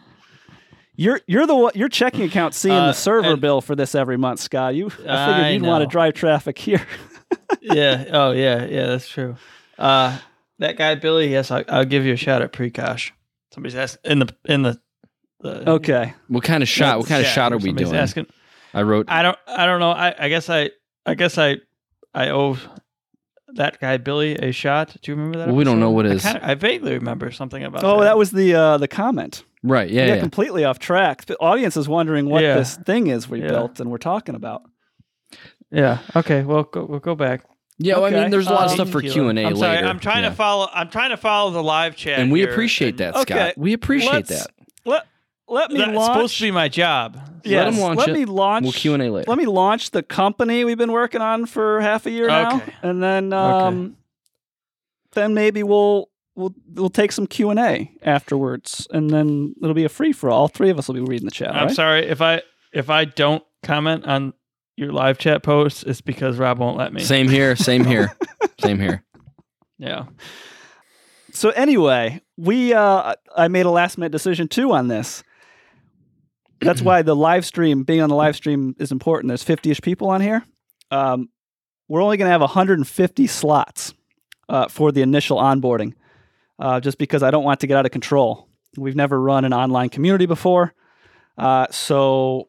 [0.96, 3.94] You're you're the one, your checking account seeing Uh, the server and- bill for this
[3.94, 4.74] every month, Scott.
[4.74, 6.86] You I figured I you'd want to drive traffic here.
[7.60, 8.04] yeah.
[8.10, 8.64] Oh, yeah.
[8.66, 9.36] Yeah, that's true.
[9.78, 10.18] Uh,
[10.58, 11.28] that guy Billy.
[11.28, 13.12] Yes, I, I'll give you a shout at Precosh.
[13.52, 14.80] Somebody's asking in the in the.
[15.40, 16.98] the Okay, What kind of shot?
[16.98, 17.94] What kind of shot are we doing?
[17.96, 18.26] Asking.
[18.74, 19.06] I wrote.
[19.08, 19.38] I don't.
[19.46, 19.90] I don't know.
[19.90, 20.70] I, I guess I.
[21.06, 21.56] I guess I.
[22.14, 22.58] I owe
[23.54, 24.96] that guy Billy a shot.
[25.02, 25.46] Do you remember that?
[25.48, 25.94] Well, we don't know episode?
[25.96, 27.84] what I is- kinda- I vaguely remember something about.
[27.84, 29.44] Oh, that was the uh, the comment.
[29.62, 29.88] right.
[29.90, 30.06] Yeah.
[30.06, 30.20] Yeah, Yeah.
[30.20, 31.26] completely off track.
[31.26, 32.54] The audience is wondering what Yeah.
[32.54, 33.48] this thing is we Yeah.
[33.48, 34.62] built and we're talking about.
[35.70, 35.98] Yeah.
[36.16, 36.42] Okay.
[36.42, 37.42] Well, go, we'll go back.
[37.82, 39.28] Yeah, well, I mean, there's a lot of Um, stuff for Q you.
[39.30, 39.56] and A I'm later.
[39.76, 39.78] sorry.
[39.88, 40.28] I'm trying Yeah.
[40.30, 40.68] to follow.
[40.74, 43.54] I'm trying to follow the live chat, and we here, appreciate and that, Okay, Scott.
[43.56, 44.50] We appreciate let's- that.
[44.84, 45.04] Let
[45.50, 46.12] let me That's launch.
[46.14, 47.20] supposed to be my job.
[47.44, 48.12] yes, Let 'em launch let it.
[48.14, 48.62] me launch.
[48.64, 49.28] We'll Q and A later.
[49.30, 52.72] let me launch the company we've been working on for half a year now, Okay.
[52.82, 53.96] and then um,
[55.12, 59.84] then maybe we'll we'll we'll take some Q and A afterwards, and then it'll be
[59.84, 60.48] a free for all.
[60.48, 61.54] Three of us will be reading the chat.
[61.54, 61.74] I'm right?
[61.76, 64.32] sorry if I if I don't comment on
[64.76, 67.02] your live chat posts, it's because Rob won't let me.
[67.02, 67.54] Same here.
[67.56, 68.12] Same here.
[68.60, 69.02] same here.
[69.78, 70.06] Yeah.
[71.32, 75.22] So anyway, we uh, I made a last minute decision too on this.
[76.60, 79.28] That's why the live stream, being on the live stream, is important.
[79.28, 80.44] There's 50ish people on here.
[80.90, 81.28] Um,
[81.88, 83.94] we're only going to have 150 slots
[84.48, 85.94] uh, for the initial onboarding.
[86.60, 88.46] uh, just because I don't want to get out of control.
[88.76, 90.74] We've never run an online community before,
[91.36, 92.48] uh, so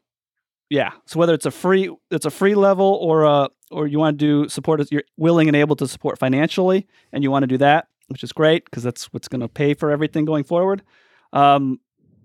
[0.69, 0.91] yeah.
[1.05, 4.25] So whether it's a free it's a free level or a or you want to
[4.43, 7.87] do support you're willing and able to support financially, and you want to do that,
[8.09, 10.83] which is great because that's what's going to pay for everything going forward.
[11.33, 11.79] Um,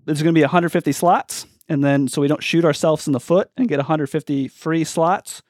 [0.05, 3.19] there's going to be 150 slots, and then so we don't shoot ourselves in the
[3.19, 5.41] foot and get 150 free slots.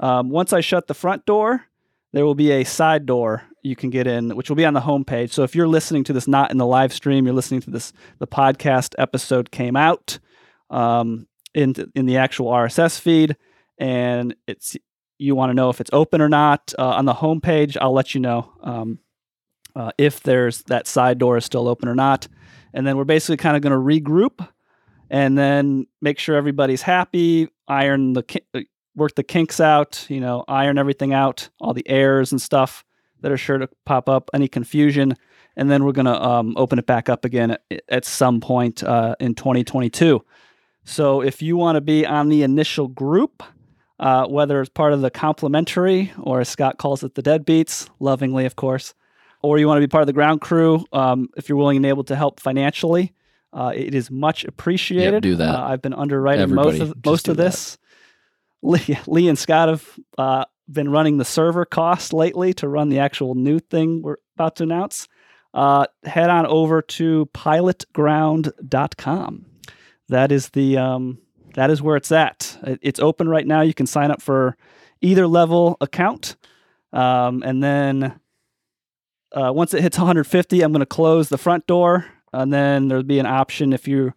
[0.00, 1.64] Um, once I shut the front door,
[2.12, 4.80] there will be a side door you can get in, which will be on the
[4.80, 5.32] homepage.
[5.32, 7.92] So if you're listening to this not in the live stream, you're listening to this,
[8.18, 10.18] the podcast episode came out
[10.70, 13.36] um, in in the actual RSS feed,
[13.78, 14.76] and it's
[15.18, 17.76] you want to know if it's open or not uh, on the homepage.
[17.80, 18.98] I'll let you know um,
[19.76, 22.26] uh, if there's that side door is still open or not,
[22.74, 24.48] and then we're basically kind of going to regroup
[25.12, 27.48] and then make sure everybody's happy.
[27.68, 28.60] Iron the uh,
[28.96, 32.84] work the kinks out, you know, iron everything out, all the errors and stuff
[33.20, 35.16] that are sure to pop up, any confusion,
[35.54, 39.14] and then we're gonna um, open it back up again at, at some point uh,
[39.20, 40.24] in 2022.
[40.84, 43.42] So if you want to be on the initial group,
[44.00, 48.46] uh, whether it's part of the complimentary or as Scott calls it, the deadbeats, lovingly,
[48.46, 48.94] of course,
[49.42, 51.86] or you want to be part of the ground crew, um, if you're willing and
[51.86, 53.12] able to help financially,
[53.52, 55.22] uh, it is much appreciated.
[55.22, 55.54] do that.
[55.54, 57.78] Uh, I've been underwriting Everybody, most of most of this.
[58.62, 62.98] Lee, Lee and Scott have uh, been running the server cost lately to run the
[62.98, 65.08] actual new thing we're about to announce.
[65.54, 69.46] Uh, head on over to pilotground.com.
[70.08, 71.18] That is the um,
[71.54, 72.58] that is where it's at.
[72.80, 73.60] It's open right now.
[73.60, 74.56] You can sign up for
[75.00, 76.36] either level account,
[76.92, 78.18] um, and then
[79.32, 83.02] uh, once it hits 150, I'm going to close the front door, and then there'll
[83.02, 84.14] be an option if you're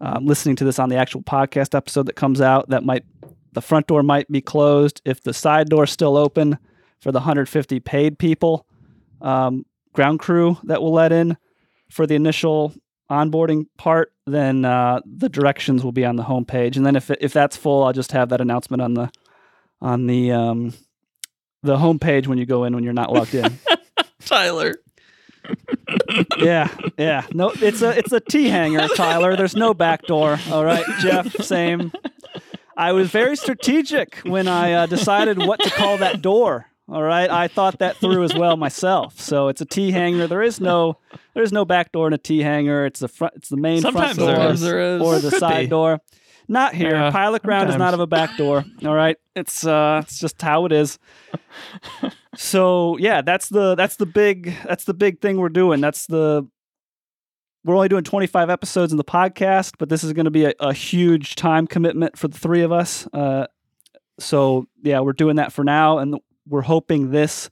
[0.00, 2.68] um, listening to this on the actual podcast episode that comes out.
[2.68, 3.04] That might
[3.52, 6.58] the front door might be closed if the side door is still open
[7.00, 8.66] for the 150 paid people.
[9.20, 11.36] Um, ground crew that will let in
[11.90, 12.72] for the initial
[13.10, 16.76] onboarding part, then uh, the directions will be on the homepage.
[16.76, 19.10] And then if if that's full, I'll just have that announcement on the
[19.80, 20.74] on the um,
[21.62, 23.58] the homepage when you go in when you're not logged in.
[24.24, 24.74] Tyler.
[26.38, 27.26] Yeah, yeah.
[27.32, 29.36] No, it's a it's a T hanger, Tyler.
[29.36, 30.38] There's no back door.
[30.50, 31.32] All right, Jeff.
[31.42, 31.92] Same.
[32.76, 36.66] I was very strategic when I uh, decided what to call that door.
[36.90, 39.20] All right, I thought that through as well myself.
[39.20, 40.26] So it's a T hanger.
[40.26, 40.96] There is no
[41.34, 42.86] there's no back door in a T hanger.
[42.86, 43.34] It's the front.
[43.36, 44.60] It's the main Sometimes front door there is.
[44.60, 45.02] there is.
[45.02, 45.66] or the side be.
[45.68, 46.00] door.
[46.48, 46.92] Not here.
[46.92, 47.94] Yeah, Pilot ground is not sometimes.
[47.94, 48.64] of a back door.
[48.84, 49.16] All right.
[49.36, 50.98] It's uh it's just how it is.
[52.36, 55.80] so yeah, that's the that's the big that's the big thing we're doing.
[55.80, 56.48] That's the
[57.64, 60.54] we're only doing 25 episodes in the podcast, but this is going to be a,
[60.58, 63.06] a huge time commitment for the three of us.
[63.12, 63.46] Uh,
[64.18, 66.16] so yeah, we're doing that for now, and
[66.48, 67.50] we're hoping this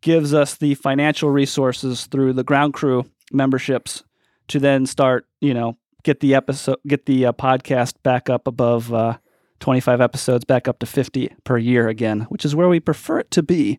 [0.00, 4.04] gives us the financial resources through the ground crew memberships
[4.46, 8.92] to then start, you know, get the episode, get the uh, podcast back up above
[8.92, 9.18] uh,
[9.60, 13.30] 25 episodes, back up to 50 per year again, which is where we prefer it
[13.32, 13.78] to be,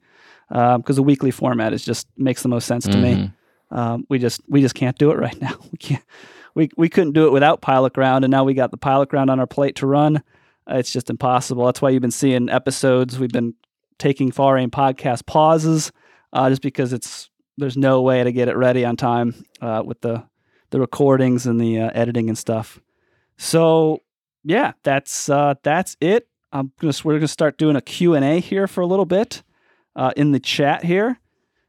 [0.50, 3.14] because the weekly format is just makes the most sense to me.
[3.16, 3.34] Mhm.
[3.78, 5.54] Um, we just we just can't do it right now.
[5.72, 6.04] We can't.
[6.56, 9.30] We we couldn't do it without Pilot Ground, and now we got the Pilot Ground
[9.30, 10.18] on our plate to run.
[10.70, 11.66] Uh, it's just impossible.
[11.66, 13.20] That's why you've been seeing episodes.
[13.20, 13.54] We've been
[14.00, 15.92] taking Far Aim podcast pauses,
[16.34, 20.02] uh, just because it's there's no way to get it ready on time uh, with
[20.02, 20.24] the
[20.72, 22.80] the recordings and the uh, editing and stuff.
[23.38, 24.04] So
[24.44, 26.28] yeah, that's uh, that's it.
[26.52, 29.44] I'm gonna we're gonna start doing a Q and A here for a little bit
[29.96, 31.20] uh, in the chat here.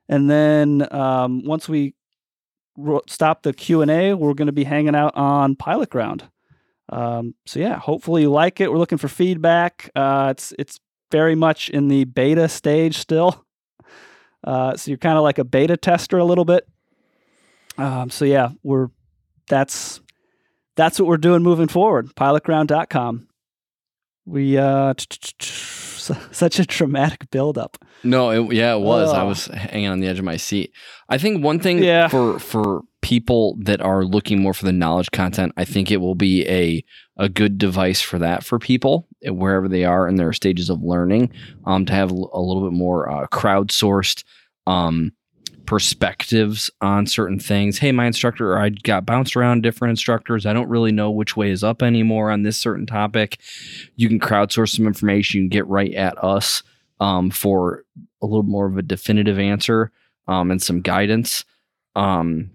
[0.09, 1.95] And then um, once we
[2.77, 6.25] ro- stop the Q and A, we're to be hanging out on Pilot Ground.
[6.89, 8.71] Um, so yeah, hopefully you like it.
[8.71, 9.91] We're looking for feedback.
[9.95, 10.81] Uh, it's it's
[11.13, 13.45] very much in the beta stage still.
[14.43, 16.67] Uh, so you're kind of like a beta tester a little bit.
[17.79, 18.89] Um, so yeah, we're
[19.49, 20.01] that's
[20.77, 22.15] that's what we're doing moving forward.
[22.15, 23.29] Pilotground.com.
[24.27, 24.95] We uh,
[25.39, 27.79] such a dramatic buildup.
[28.03, 29.13] No, it, yeah, it was.
[29.13, 30.73] I was hanging on the edge of my seat.
[31.09, 32.09] I think one thing Yeah.
[32.09, 36.15] for for people that are looking more for the knowledge content, I think it will
[36.15, 36.85] be a
[37.17, 40.83] a good device for that for people eh, wherever they are in their stages of
[40.83, 41.33] learning,
[41.65, 44.25] um, to have a little bit more uh, crowdsourced
[44.67, 45.13] um,
[45.71, 47.79] perspectives on certain things.
[47.79, 50.45] Hey, my instructor, I got bounced around different instructors.
[50.45, 53.39] I don't really know which way is up anymore on this certain topic.
[53.95, 55.39] You can crowdsource some information.
[55.39, 56.65] You can get right at us
[56.99, 57.85] um, for
[58.21, 59.93] a little more of a definitive answer
[60.27, 61.45] um, and some guidance.
[61.95, 62.51] Um,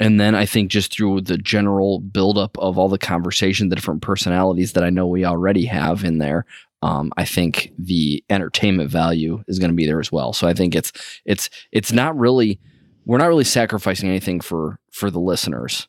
[0.00, 4.00] and then I think just through the general buildup of all the conversation, the different
[4.00, 6.46] personalities that I know we already have in there,
[6.84, 10.32] um, I think the entertainment value is going to be there as well.
[10.34, 10.92] So I think it's
[11.24, 12.60] it's it's not really
[13.06, 15.88] we're not really sacrificing anything for for the listeners.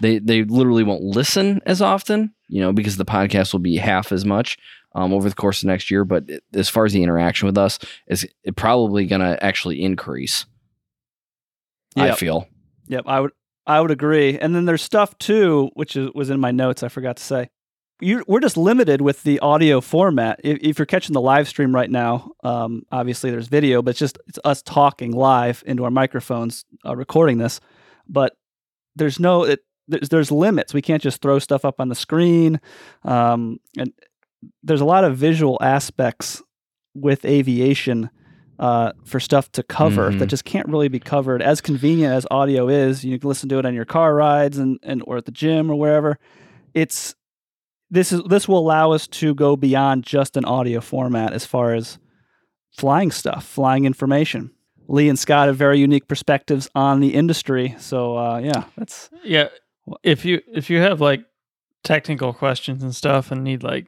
[0.00, 4.10] They they literally won't listen as often, you know, because the podcast will be half
[4.10, 4.58] as much
[4.96, 6.04] um, over the course of next year.
[6.04, 7.78] But it- as far as the interaction with us,
[8.08, 10.44] is it probably going to actually increase.
[11.96, 12.48] I feel.
[12.88, 13.30] Yep, I would
[13.66, 14.38] I would agree.
[14.38, 16.82] And then there's stuff too, which is, was in my notes.
[16.82, 17.48] I forgot to say.
[18.00, 20.40] You, we're just limited with the audio format.
[20.42, 23.98] If, if you're catching the live stream right now, um, obviously there's video, but it's
[24.00, 27.60] just it's us talking live into our microphones, uh, recording this.
[28.08, 28.32] But
[28.96, 30.74] there's no it, there's there's limits.
[30.74, 32.60] We can't just throw stuff up on the screen,
[33.04, 33.92] um, and
[34.64, 36.42] there's a lot of visual aspects
[36.94, 38.10] with aviation
[38.58, 40.18] uh, for stuff to cover Mhm.
[40.18, 41.40] that just can't really be covered.
[41.40, 44.78] As convenient as audio is, you can listen to it on your car rides and,
[44.82, 46.18] and or at the gym or wherever.
[46.74, 47.14] It's
[47.92, 51.74] this is this will allow us to go beyond just an audio format as far
[51.74, 51.98] as
[52.76, 54.50] flying stuff, flying information.
[54.88, 59.48] Lee and Scott have very unique perspectives on the industry, so uh, yeah, that's Yeah,
[60.02, 61.24] if you if you have like
[61.84, 63.86] technical questions and stuff and need like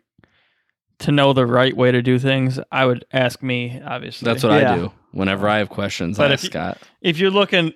[1.00, 3.80] to know the right way to do things, I would ask me.
[3.84, 4.72] Obviously, That's what Yeah.
[4.72, 4.92] I do.
[5.12, 6.78] Whenever I have questions, But I if ask you- Scott.
[7.00, 7.72] if you're looking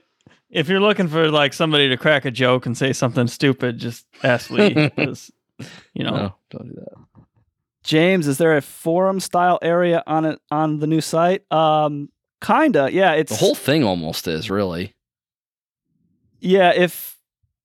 [0.50, 4.06] if you're looking for like somebody to crack a joke and say something stupid, just
[4.22, 5.30] ask Lee because
[5.94, 7.23] you know No, don't do that.
[7.85, 8.27] James.
[8.27, 11.51] Is there a forum style area on it on the new site?
[11.51, 12.11] Um,
[12.44, 13.12] kinda, yeah.
[13.12, 14.94] It's The whole thing almost is really.
[16.40, 17.18] Yeah, if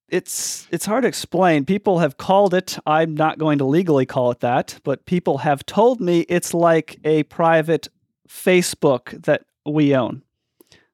[0.09, 1.65] it's it's hard to explain.
[1.65, 2.77] People have called it.
[2.85, 6.99] I'm not going to legally call it that, but people have told me it's like
[7.03, 7.87] a private
[8.29, 10.21] Facebook that we own.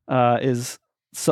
[0.07, 0.79] Uh, is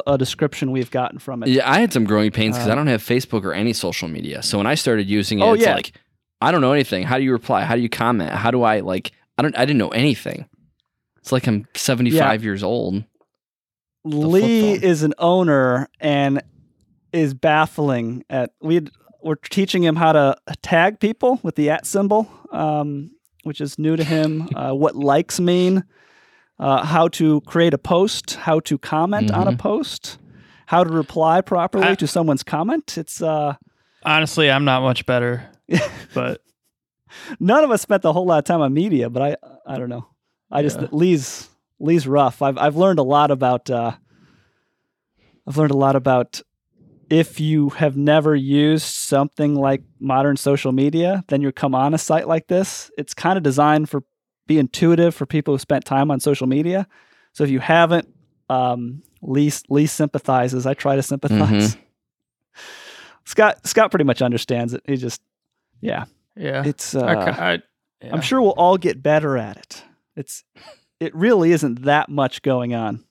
[0.08, 1.50] a description we've gotten from it.
[1.50, 4.08] Yeah, I had some growing pains because Uh, I don't have Facebook or any social
[4.08, 4.42] media.
[4.44, 5.76] So when I started using it, Oh, it's yeah.
[5.76, 5.92] like
[6.42, 7.04] I don't know anything.
[7.04, 7.64] How do you reply?
[7.64, 8.32] How do you comment?
[8.32, 9.12] How do I like?
[9.38, 9.58] I don't.
[9.58, 10.48] I didn't know anything.
[11.18, 13.04] It's like I'm 75 years old.
[14.04, 16.42] Lee is an owner and
[17.12, 18.88] is baffling at we
[19.22, 23.12] we're teaching him how to tag people with the at symbol, um,
[23.44, 24.48] which is new to him.
[24.56, 25.84] uh, what likes mean,
[26.60, 29.60] uh, how to create a post, how to comment on a Mhm.
[29.60, 30.18] post,
[30.68, 32.98] how to reply properly I- to someone's comment.
[32.98, 33.56] It's uh,
[34.04, 35.50] honestly, I'm not much better,
[36.14, 36.42] but
[37.40, 39.90] none of us spent a whole lot of time on media, but I I don't
[39.90, 40.08] know.
[40.52, 40.88] I just Yeah.
[40.92, 42.42] Lee's Lee's rough.
[42.42, 43.92] I've I've learned a lot about uh,
[45.48, 46.42] I've learned a lot about
[47.10, 51.98] if you have never used something like modern social media, then you come on a
[51.98, 52.92] site like this.
[52.98, 54.04] It's kind of designed for
[54.48, 56.88] be intuitive for people who spent time on social media.
[57.34, 58.08] So if you haven't,
[58.50, 60.66] um, Lee Lee sympathizes.
[60.66, 61.78] I try to sympathize.
[63.26, 64.82] Scott Scott pretty much understands it.
[64.86, 65.22] He just
[65.82, 66.06] yeah,
[66.36, 67.52] yeah, it's I, uh, ca- I,
[68.02, 68.14] yeah.
[68.14, 69.84] I'm sure we'll all get better at it.
[70.16, 70.44] It's
[71.00, 73.04] it really isn't that much going on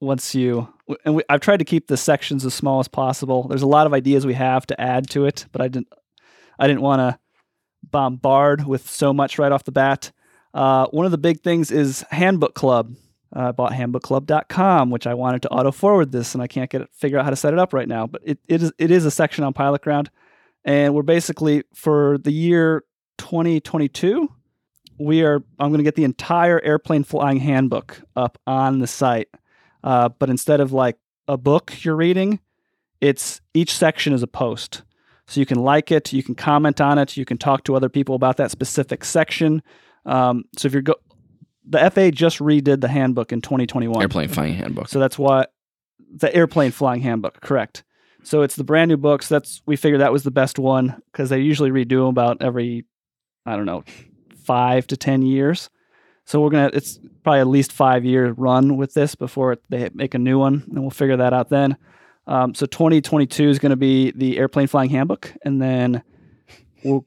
[0.00, 0.72] once you
[1.04, 3.48] and we, I've tried to keep the sections as small as possible.
[3.48, 5.88] There's a lot of ideas we have to add to it, but I didn't
[6.58, 7.18] I didn't want to
[7.90, 10.12] bombard with so much right off the bat.
[10.54, 12.94] Uh, one of the big things is Handbook Club.
[13.34, 16.88] Uh, I bought handbookclub.com, which I wanted to auto forward this, and I can't get
[16.94, 18.06] figure out how to set it up right now.
[18.06, 20.10] But it, it is it is a section on Pilot Ground,
[20.64, 22.84] and we're basically for the year
[23.18, 24.28] 2022
[24.98, 29.28] we are i'm going to get the entire airplane flying handbook up on the site
[29.82, 30.96] uh, but instead of like
[31.28, 32.40] a book you're reading
[33.00, 34.82] it's each section is a post
[35.26, 37.88] so you can like it you can comment on it you can talk to other
[37.88, 39.62] people about that specific section
[40.06, 40.94] um, so if you're go
[41.66, 44.88] the fa just redid the handbook in 2021 Airplane flying handbook.
[44.88, 45.46] so that's why
[46.16, 47.84] the airplane flying handbook, correct.
[48.22, 49.28] So it's the brand new books.
[49.28, 52.84] That's we figured that was the best one because they usually redo them about every,
[53.44, 53.84] I don't know,
[54.44, 55.68] five to ten years.
[56.24, 60.14] So we're gonna it's probably at least five year run with this before they make
[60.14, 61.76] a new one, and we'll figure that out then.
[62.26, 66.02] Um, so 2022 is going to be the airplane flying handbook, and then
[66.82, 67.00] we're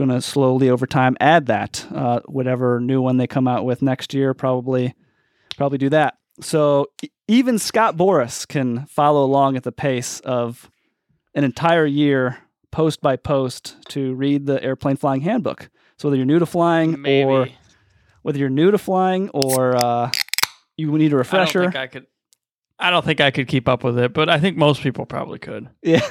[0.00, 3.82] going to slowly over time add that uh, whatever new one they come out with
[3.82, 4.94] next year, probably
[5.58, 6.16] probably do that.
[6.40, 6.86] So
[7.28, 10.70] even Scott Boris can follow along at the pace of
[11.34, 12.38] an entire year,
[12.70, 15.68] post by post, to read the airplane flying handbook.
[15.98, 17.48] So whether you're new to flying maybe or
[18.22, 20.10] whether you're new to flying or uh,
[20.78, 22.06] you need a refresher, don't think I could.
[22.78, 25.38] I don't think I could keep up with it, but I think most people probably
[25.38, 25.68] could.
[25.82, 26.00] Yeah.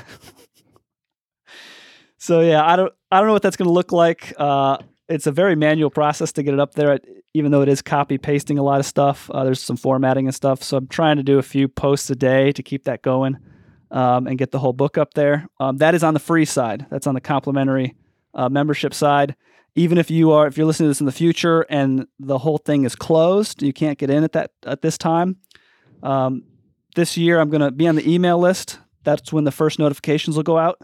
[2.30, 4.36] so yeah, I don't I don't know what that's going to look like.
[4.38, 4.78] Uh,
[5.08, 7.00] it's a very manual process to get it up there,
[7.34, 9.32] even though it is copy pasting a lot of stuff.
[9.32, 10.62] Uh, there's some formatting and stuff.
[10.62, 13.38] So I'm trying to do a few posts a day to keep that going
[13.90, 15.48] um, and get the whole book up there.
[15.60, 16.86] Um, that is on the free side.
[16.92, 17.96] That's on the complimentary
[18.36, 19.36] uh, membership side.
[19.74, 22.60] Even if you are if you're listening to this in the future and the whole
[22.60, 25.38] thing is closed, you can't get in at that at this time.
[26.04, 26.44] Um,
[26.94, 28.78] this year I'm going to be on the email list.
[29.04, 30.80] That's when the first notifications will go out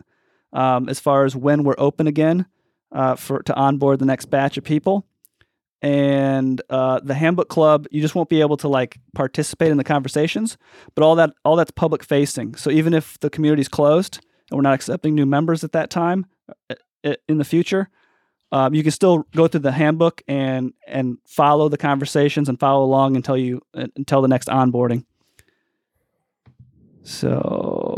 [0.55, 2.47] um, as far as when we're open again
[2.91, 5.05] uh, for to onboard the next batch of people.
[5.81, 9.83] And uh, the handbook club, you just won't be able to like participate in the
[9.83, 10.57] conversations,
[10.95, 12.55] but all that all that's public facing.
[12.55, 16.25] So even if the community's closed and we're not accepting new members at that time
[16.71, 17.89] uh, in the future,
[18.51, 22.83] um, you can still go through the handbook and and follow the conversations and follow
[22.83, 25.05] along until you uh, until the next onboarding.
[27.03, 27.94] So,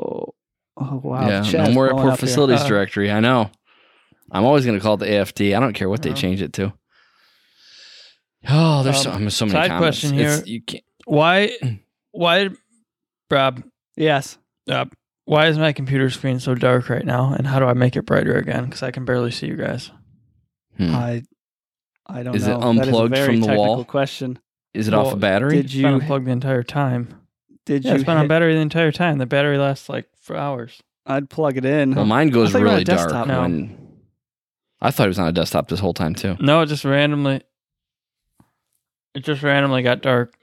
[0.80, 3.12] oh wow, yeah, the no more airport facilities Uh, directory.
[3.12, 3.50] I know.
[4.32, 5.56] I'm always going to call it the AFD.
[5.56, 6.74] I don't care what they change it to.
[8.50, 10.00] Oh, there's so, Um, so many side comments.
[10.00, 10.46] question It's- here.
[10.54, 11.52] you can't, Why?
[12.12, 12.50] Why,
[13.30, 13.64] Rob?
[13.96, 14.38] Yes.
[14.70, 14.86] Uh,
[15.26, 17.34] why is my computer screen so dark right now?
[17.34, 18.66] And how do I make it brighter again?
[18.66, 19.92] Because I can barely see you guys.
[20.78, 20.96] hmm.
[20.96, 21.24] I
[22.06, 22.34] I don't know.
[22.34, 22.74] Is it know.
[22.74, 23.84] That is a very from the technical wall?
[23.86, 24.40] Question.
[24.74, 25.58] Is it off a battery?
[25.62, 27.22] Did you been unplugged the entire time.
[27.68, 29.20] Did Yeah, you it's been on battery the entire time.
[29.20, 30.82] The battery lasts like for hours.
[31.06, 31.94] I'd plug it in.
[31.94, 33.28] well, mine goes thought you were on really dark desktop.
[33.28, 33.42] No.
[33.42, 33.78] when.
[34.82, 36.36] I thought it was on a desktop this whole time too.
[36.40, 37.42] No, it just randomly.
[39.14, 40.34] It just randomly got dark.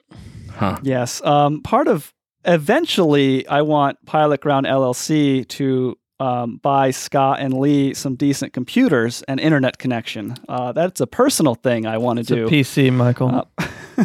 [0.53, 0.79] Huh?
[0.83, 1.22] Yes.
[1.25, 2.12] Um, part of
[2.45, 9.22] eventually, I want Pilot Ground LLC to um, buy Scott and Lee some decent computers
[9.29, 10.35] and internet connection.
[10.49, 12.47] Uh, that's a personal thing I want to It's a do.
[12.49, 13.47] PC, Michael.
[13.59, 14.05] Uh,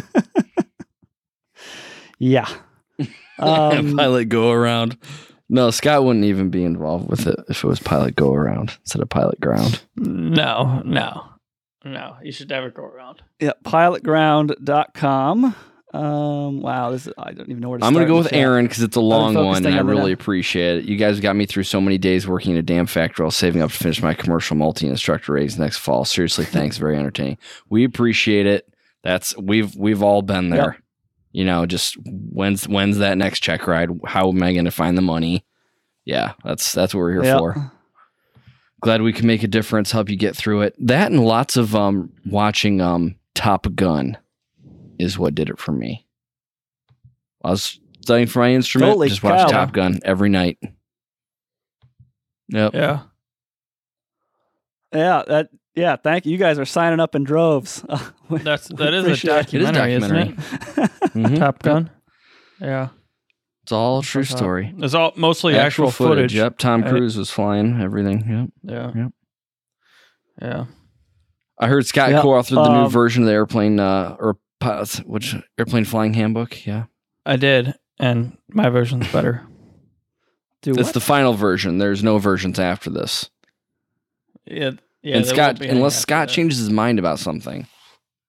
[2.18, 2.48] yeah.
[3.80, 4.96] Um, pilot go around.
[5.48, 9.02] No, Scott wouldn't even be involved with it if it was pilot go around instead
[9.02, 9.82] of pilot ground.
[9.96, 11.24] no, no,
[11.84, 12.16] no.
[12.22, 13.22] You should never go around.
[13.40, 15.56] yeah, pilotground.com.
[15.92, 18.36] Um, wow, this is, I don't even know where to I'm gonna go with the.
[18.36, 20.20] Aaron because it's a long one, and I really net.
[20.20, 20.84] appreciate it.
[20.84, 23.60] You guys got me through so many days working in a damn factory while saving
[23.60, 26.04] up to finish my commercial multi instructor ratings next fall.
[26.04, 26.76] Seriously, thanks.
[26.78, 27.38] Very entertaining.
[27.68, 28.72] We appreciate it.
[29.02, 30.76] That's we've we've all been there.
[31.32, 33.90] You know, just when's when's that next check ride?
[34.06, 35.44] How am I going to find the money?
[36.04, 37.38] Yeah, that's that's what we're here Yeah.
[37.38, 37.72] for.
[38.80, 40.74] Glad we can make a difference, help you get through it.
[40.78, 44.16] That and lots of um watching um Top Gun
[44.98, 46.06] is what did it for me.
[47.44, 49.46] I was studying for my instrument, Holy just watch cow.
[49.46, 50.58] Top Gun every night.
[52.48, 52.74] Yep.
[52.74, 53.00] Yeah.
[54.92, 56.32] Yeah, that yeah, thank you.
[56.32, 57.84] You guys are signing up in droves.
[58.30, 59.54] We- That's we that is a appreciate it.
[59.54, 60.36] It is documentary, isn't it?
[61.14, 61.38] Mhm.
[61.38, 61.90] Top Gun.
[62.60, 62.88] Yeah.
[63.64, 64.72] It's all a true Top- story.
[64.78, 66.32] It's all mostly actual, footage.
[66.34, 66.58] Yep.
[66.58, 66.90] Tom Right.
[66.90, 68.50] Cruise was flying everything.
[68.64, 68.72] Yep.
[68.94, 69.02] Yeah.
[69.02, 69.12] Yep.
[70.42, 70.64] Yeah.
[71.58, 74.84] I heard Scott Yeah, co-authored the new um, version of the airplane uh, or pi-
[75.04, 76.64] which airplane flying handbook.
[76.66, 76.84] Yeah,
[77.26, 79.46] I did, and my version's better.
[80.62, 80.94] Do it's what?
[80.94, 81.78] the final version.
[81.78, 83.28] There's no versions after this.
[84.46, 84.70] Yeah.
[85.02, 85.16] Yeah.
[85.16, 86.34] and Scott, won't be any unless Scott that.
[86.34, 87.66] changes his mind about something,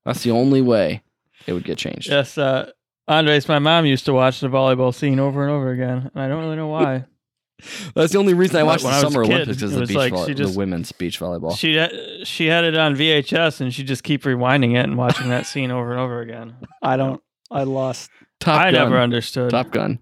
[0.05, 1.03] that's the only way
[1.47, 2.09] it would get changed.
[2.09, 2.72] Yes, uh,
[3.07, 6.28] Andres, my mom used to watch the volleyball scene over and over again, and I
[6.28, 7.05] don't really know why.
[7.93, 9.95] That's the only reason I watched when the I Summer kid, Olympics it the beach
[9.95, 11.55] like volley- just- the women's beach volleyball.
[11.55, 11.91] She had,
[12.24, 15.69] she had it on VHS, and she just keep rewinding it and watching that scene
[15.69, 16.55] over and over again.
[16.82, 17.22] I don't.
[17.51, 18.09] I lost.
[18.39, 18.74] Top I Gun.
[18.89, 19.51] never understood.
[19.51, 19.99] Top Gun.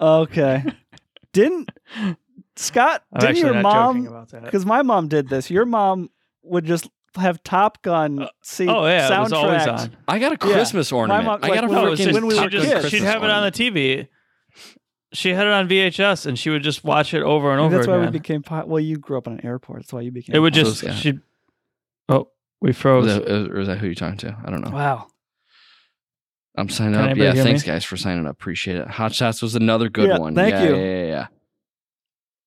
[0.00, 0.62] Okay.
[1.32, 1.70] didn't
[2.56, 3.02] Scott?
[3.12, 4.26] I'm didn't your mom?
[4.42, 5.50] Because my mom did this.
[5.50, 6.10] Your mom
[6.42, 9.78] would just have Top Gun Uh, see Oh yeah, it was always soundtracks.
[9.84, 9.96] on.
[10.08, 10.54] I got a Yeah.
[10.54, 11.24] Christmas ornament.
[11.24, 12.48] mom- I like, got a when No, we it was freaking when we she were
[12.50, 12.88] just kids.
[12.90, 14.08] she'd have it on the TV.
[15.12, 17.76] She had it on VHS, and she would just watch it over and Maybe over
[17.76, 18.42] that's why we became.
[18.42, 19.80] pi- Well, you grew up in an airport.
[19.80, 20.34] That's why you became.
[20.34, 20.94] it would just Scott.
[20.96, 21.18] she.
[22.08, 22.28] Oh,
[22.60, 23.06] we Was froze.
[23.06, 24.36] that, or is that who you're talking to?
[24.44, 24.70] I don't know.
[24.70, 25.06] Wow.
[26.58, 27.16] I'm signing Can up.
[27.16, 27.72] Yeah, thanks me?
[27.72, 28.32] guys for signing up.
[28.32, 28.88] Appreciate it.
[28.88, 30.34] Hot Shots was another good Yeah, one.
[30.34, 30.74] thank yeah, you.
[30.76, 31.26] Yeah, yeah, yeah.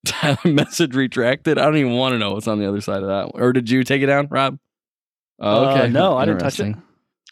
[0.46, 1.58] Message retracted.
[1.58, 3.32] I don't even want to know what's on the other side of that.
[3.34, 4.58] Or did you take it down, Rob?
[5.40, 5.90] Oh, Uh, okay.
[5.92, 6.76] no, I didn't touch it.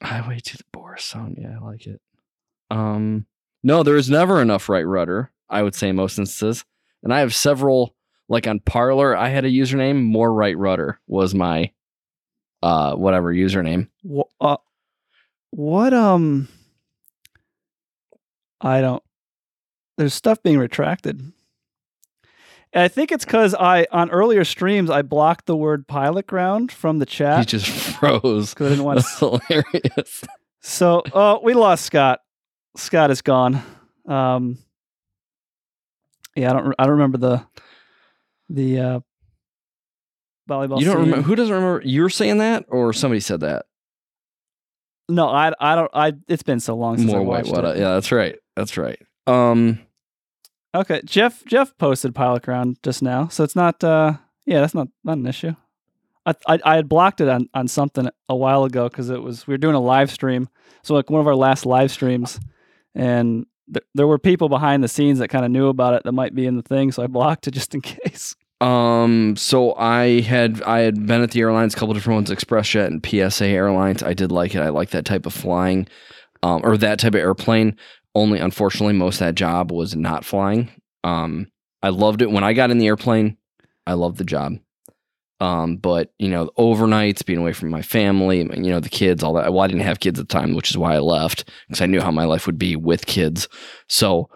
[0.02, 1.38] Highway to the Boris sound.
[1.40, 2.00] Yeah, I like it.
[2.70, 3.26] Um,
[3.64, 5.32] no, there is never enough right rudder.
[5.50, 6.66] I would say in most instances,
[7.04, 7.96] and I have several.
[8.30, 10.04] Like on Parler, I had a username.
[10.04, 11.72] More right rudder was my,
[12.62, 13.88] uh, whatever username.
[14.04, 14.58] Wha- uh,
[15.52, 16.50] what um
[18.60, 19.02] I don't
[19.98, 21.32] there's stuff being retracted.
[22.74, 26.72] And I think it's cuz I on earlier streams I blocked the word pilot ground
[26.72, 27.40] from the chat.
[27.40, 27.68] He just
[28.00, 28.54] froze.
[28.54, 30.24] cuz I didn't want That's to hilarious.
[30.62, 32.20] So, oh, we lost Scott.
[32.76, 33.62] Scott is gone.
[34.08, 34.58] Um
[36.36, 37.46] Yeah, I don't I don't remember the
[38.50, 39.00] the uh
[40.50, 41.82] volleyball You don't remember who doesn't remember?
[41.86, 43.66] You're saying that, or somebody said that.
[45.10, 47.78] No, I I don't I it's been so long since I More white watched what?
[47.78, 47.80] it.
[47.80, 48.38] Yeah, that's right.
[48.56, 49.00] That's right.
[49.26, 49.80] Um,
[50.76, 53.84] Okay, Jeff Jeff posted Pilot Ground just now, so it's not.
[53.84, 54.14] uh
[54.46, 55.54] Yeah, that's not not an issue.
[56.26, 59.48] I I, I had blocked it on on something a while ago because it was
[59.48, 60.50] we were doing a live stream,
[60.84, 62.40] so like one of our last live streams,
[62.94, 66.12] and th- there were people behind the scenes that kind of knew about it that
[66.12, 68.36] might be in the thing, so I blocked it just in case.
[68.60, 72.88] Um, so I had I had been at the airlines, a couple different ones, ExpressJet
[72.88, 74.04] and PSA Airlines.
[74.04, 74.62] I did like it.
[74.62, 75.88] I like that type of flying,
[76.44, 77.78] um, or that type of airplane.
[78.18, 80.72] Only unfortunately, most of that job was not flying.
[81.04, 81.52] Um,
[81.84, 83.38] I loved it when I got in the airplane.
[83.86, 84.54] I loved the job.
[85.40, 89.34] Um, but you know, overnights, being away from my family, you know, the kids, all
[89.34, 89.54] that.
[89.54, 91.86] Well, I didn't have kids at the time, which is why I left because I
[91.86, 93.48] knew how my life would be with kids.
[93.88, 94.32] So,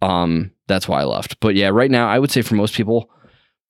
[0.00, 1.38] um, that's why I left.
[1.40, 3.10] But yeah, right now, I would say for most people,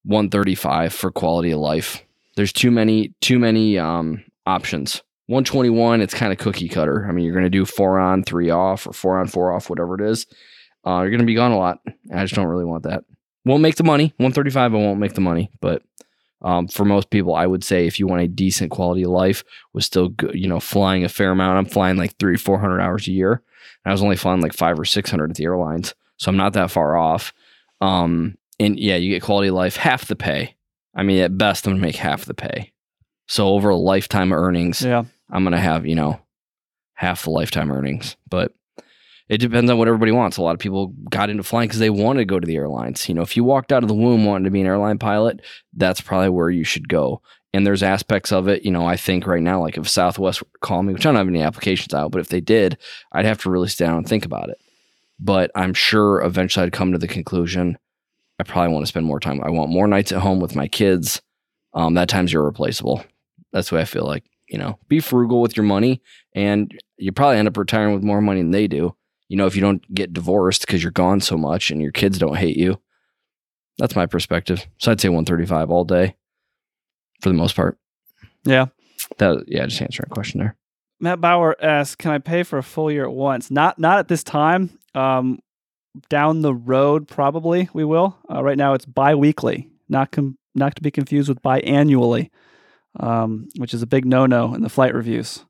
[0.05, 2.05] 135 for quality of life.
[2.37, 5.03] There's too many, too many um options.
[5.27, 7.07] 121, it's kind of cookie cutter.
[7.09, 9.69] I mean, you're going to do four on, three off, or four on, four off,
[9.69, 10.27] whatever it is.
[10.87, 11.81] Uh, you're going to be gone a lot.
[12.15, 13.05] I just don't really want that.
[13.45, 14.15] Won't make the money.
[14.19, 15.51] 135, I won't make the money.
[15.61, 15.83] But
[16.43, 19.43] um, for most people, I would say if you want a decent quality of life,
[19.73, 21.59] was still good, you know, flying a fair amount.
[21.59, 23.43] I'm flying like three, 400 hours a year.
[23.85, 25.95] I was only flying like five or 600 at the airlines.
[26.19, 27.33] So I'm not that far off.
[27.81, 30.57] Um, and yeah, you get quality of life, half the pay.
[30.95, 32.73] I mean, at best, I'm going to make half the pay.
[33.29, 35.05] So over a lifetime of earnings, Yeah.
[35.31, 36.21] I'm gonna have you know
[36.95, 38.17] half the lifetime earnings.
[38.29, 38.53] But
[39.29, 40.37] it depends on what everybody wants.
[40.37, 43.09] A lot of people got into flying because they wanted to go to the airlines.
[43.09, 45.41] You know, if you walked out of the womb wanting to be an airline pilot,
[45.75, 47.23] that's probably where you should go.
[47.53, 50.47] And there's aspects of it, you know, I think right now, like if Southwest were
[50.47, 52.77] to call me, which I don't have any applications out, but if they did,
[53.13, 54.59] I'd have to really sit down and think about it.
[55.19, 57.79] But I'm sure eventually I'd come to the conclusion
[58.39, 59.43] I probably want to spend more time.
[59.43, 61.23] I want more nights at home with my kids.
[61.73, 63.03] Um, that time's irreplaceable.
[63.53, 64.25] That's what I feel like.
[64.49, 66.03] You know, be frugal with your money,
[66.35, 68.95] and you probably end up retiring with more money than they do.
[69.29, 72.19] You know, if you don't get divorced because you're gone so much and your kids
[72.19, 72.81] don't hate you.
[73.79, 74.67] That's my perspective.
[74.79, 76.15] So I'd say 135 all day
[77.21, 77.79] for the most part.
[78.45, 78.67] Yeah.
[79.19, 80.57] That yeah, just answering a question there.
[81.01, 83.51] Matt Bauer asks, "Can I pay for a full year at once?
[83.51, 84.79] Not not at this time.
[84.95, 85.41] Um,
[86.09, 88.17] down the road, probably we will.
[88.31, 92.31] Uh, right now, it's biweekly, not com- not to be confused with biannually,
[93.01, 95.45] um, which is a big no no in the flight reviews.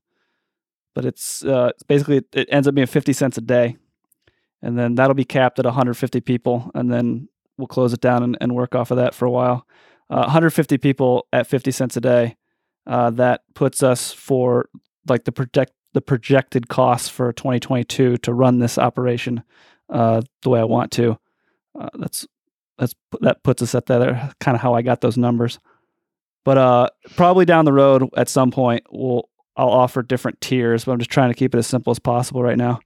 [0.95, 3.77] But it's uh, basically it ends up being fifty cents a day,
[4.63, 7.29] and then that'll be capped at 150 people, and then
[7.59, 9.67] we'll close it down and, and work off of that for a while.
[10.09, 12.37] Uh, 150 people at 50 cents a day.
[12.87, 14.69] Uh, that puts us for
[15.09, 19.43] like the project the projected costs for 2022 to run this operation
[19.89, 21.19] uh, the way I want to.
[21.79, 22.27] Uh, that's
[22.79, 25.59] that's that puts us at that kind of how I got those numbers.
[26.47, 30.93] But uh, probably down the road at some point we'll I'll offer different tiers, but
[30.93, 32.79] I'm just trying to keep it as simple as possible right now.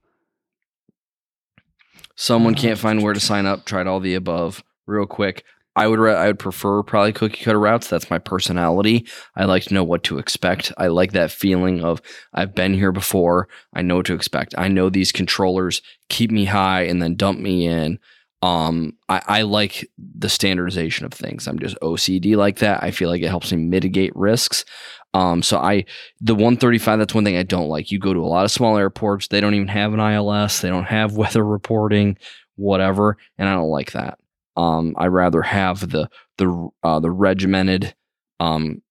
[2.15, 3.65] Someone can't find where to sign up.
[3.65, 4.63] Tried all the above.
[4.87, 5.43] Real quick,
[5.75, 7.87] I would ra- I would prefer probably cookie cutter routes.
[7.87, 9.05] That's my personality.
[9.35, 10.73] I like to know what to expect.
[10.79, 12.01] I like that feeling of
[12.33, 13.47] I've been here before.
[13.75, 14.55] I know what to expect.
[14.57, 17.99] I know these controllers keep me high and then dump me in.
[18.41, 21.47] Um, I, I like the standardization of things.
[21.47, 22.81] I'm just OCD like that.
[22.81, 24.65] I feel like it helps me mitigate risks.
[25.13, 25.85] Um, so I
[26.21, 26.99] the 135.
[26.99, 27.91] That's one thing I don't like.
[27.91, 29.27] You go to a lot of small airports.
[29.27, 30.61] They don't even have an ILS.
[30.61, 32.17] They don't have weather reporting,
[32.55, 34.17] whatever, and I don't like that.
[34.57, 37.93] Um, I rather have the the uh, the regimented,
[38.39, 38.81] um,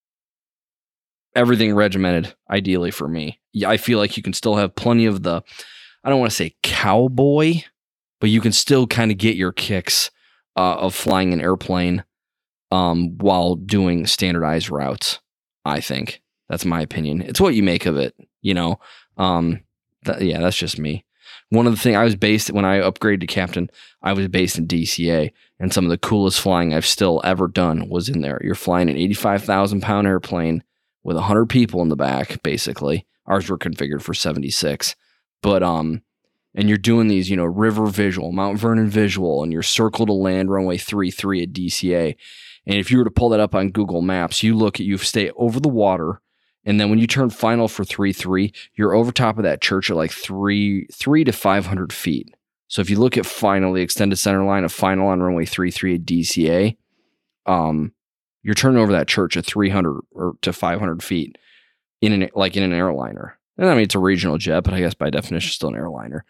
[1.34, 2.34] everything regimented.
[2.51, 5.42] Ideally for me, I feel like you can still have plenty of the.
[6.03, 7.62] I don't want to say cowboy,
[8.21, 10.11] but you can still kind of get your kicks
[10.57, 12.05] uh, of flying an airplane,
[12.71, 15.21] um, while doing standardized routes.
[15.64, 17.23] I think that's my opinion.
[17.23, 18.79] It's what you make of it, you know.
[19.16, 19.61] Um,
[20.05, 21.05] that, yeah, that's just me.
[21.51, 23.71] One of the things I was based when I upgraded to captain,
[24.03, 27.89] I was based in DCA, and some of the coolest flying I've still ever done
[27.89, 28.41] was in there.
[28.43, 30.62] You're flying an 85,000 pound airplane
[31.03, 33.07] with 100 people in the back, basically.
[33.27, 34.95] Ours were configured for 76,
[35.43, 36.03] but um,
[36.55, 40.12] and you're doing these, you know, river visual, Mount Vernon visual, and you're circle to
[40.12, 42.16] land runway 33 at DCA.
[42.66, 44.98] And if you were to pull that up on Google Maps, you look at you
[44.98, 46.20] stay over the water
[46.64, 49.90] and then when you turn final for three three, you're over top of that church
[49.90, 52.34] at like three three to five hundred feet.
[52.68, 55.70] So if you look at final, the extended center line of final on runway three
[55.70, 56.76] three at DCA,
[57.46, 57.92] um,
[58.42, 61.38] you're turning over that church at three hundred or to five hundred feet
[62.01, 63.38] in an like in an airliner.
[63.61, 66.25] And I mean it's a regional jet, but I guess by definition still an airliner.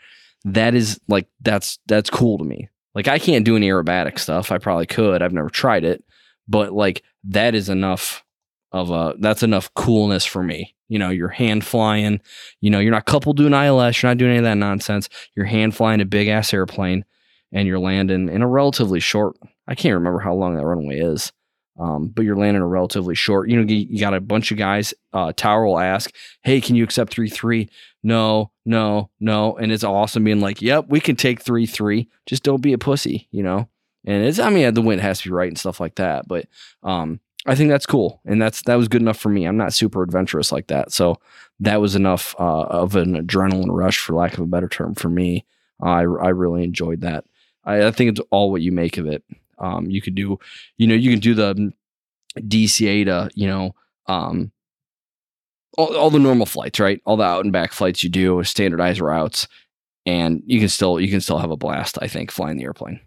[0.45, 2.68] That is like that's that's cool to me.
[2.95, 4.53] Like I can't do any aerobatic stuff.
[4.53, 5.22] I probably could.
[5.22, 6.05] I've never tried it,
[6.47, 8.24] but like that is enough
[8.72, 10.74] of a that's enough coolness for me.
[10.89, 12.20] You know, you're hand flying,
[12.61, 15.09] you know, you're not coupled doing ILS, you're not doing any of that nonsense.
[15.37, 17.05] You're hand flying a big ass airplane
[17.53, 19.37] and you're landing in a relatively short
[19.70, 21.33] I can't remember how long that runway is.
[21.78, 23.48] Um, but you're landing a relatively short.
[23.48, 24.92] You know, you, you got a bunch of guys.
[25.12, 27.70] Uh, tower will ask, "Hey, can you accept three three?
[28.02, 32.08] No, no, no." And it's awesome being like, "Yep, we can take three three.
[32.26, 33.68] Just don't be a pussy," you know.
[34.04, 36.26] And it's, I mean, the wind has to be right and stuff like that.
[36.26, 36.46] But
[36.82, 39.44] um, I think that's cool, and that's that was good enough for me.
[39.46, 41.16] I'm not super adventurous like that, so
[41.60, 45.08] that was enough uh, of an adrenaline rush, for lack of a better term, for
[45.08, 45.46] me.
[45.80, 47.24] I I really enjoyed that.
[47.64, 49.24] I, I think it's all what you make of it.
[49.61, 50.38] Um, you could do,
[50.78, 51.72] you know, you can do the
[52.38, 53.74] DCA to, you know,
[54.06, 54.52] um,
[55.78, 57.00] all, all the normal flights, right?
[57.04, 59.46] All the out and back flights you do, standardized routes,
[60.06, 61.98] and you can still you can still have a blast.
[62.00, 63.00] I think flying the airplane.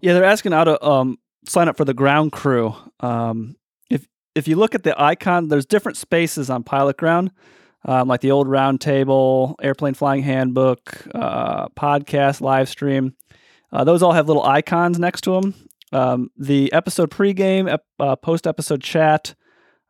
[0.00, 2.74] Yeah, they're asking how to um, sign up for the ground crew.
[3.00, 3.56] Um,
[3.90, 7.32] if if you look at the icon, there's different spaces on Pilot Ground,
[7.84, 13.14] um, like the old round table, airplane flying handbook, uh, podcast, live stream.
[13.72, 15.54] Uh, those all have little icons next to them.
[15.92, 19.34] Um, the episode pregame, uh, post episode chat,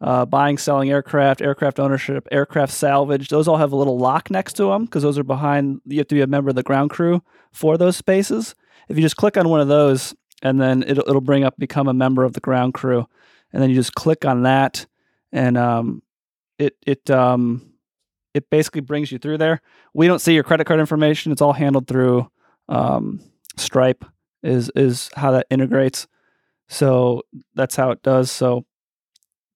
[0.01, 3.29] uh, buying, selling aircraft, aircraft ownership, aircraft salvage.
[3.29, 5.81] Those all have a little lock next to them because those are behind.
[5.85, 7.23] You have to be a member of the ground crew
[7.53, 8.55] for those spaces.
[8.89, 11.89] If you just click on one of those, and then it'll it'll bring up become
[11.89, 13.07] a member of the ground crew,
[13.53, 14.87] and then you just click on that,
[15.33, 16.03] and um,
[16.59, 17.71] it it um,
[18.33, 19.61] it basically brings you through there.
[19.93, 21.33] We don't see your credit card information.
[21.33, 22.31] It's all handled through
[22.69, 23.21] um,
[23.57, 24.05] Stripe.
[24.43, 26.07] Is is how that integrates.
[26.69, 27.23] So
[27.55, 28.31] that's how it does.
[28.31, 28.65] So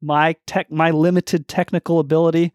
[0.02, 2.52] my tech my limited technical ability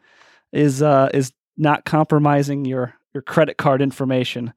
[0.52, 4.54] is uh is not compromising your your credit card information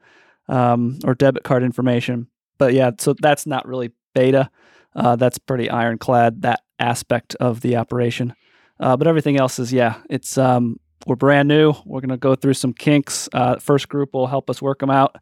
[0.48, 2.26] um or debit card information.
[2.58, 4.50] But yeah so that's not really beta.
[4.94, 8.34] Uh that's pretty ironclad that aspect of the operation.
[8.78, 11.72] Uh but everything else is yeah it's um we're brand new.
[11.86, 13.28] We're to go through some kinks.
[13.32, 15.16] Uh first group will help us work them out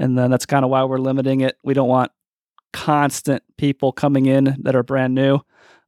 [0.00, 2.10] and then that's kind of why we're limiting it we don't want
[2.72, 5.40] constant people coming in that are brand new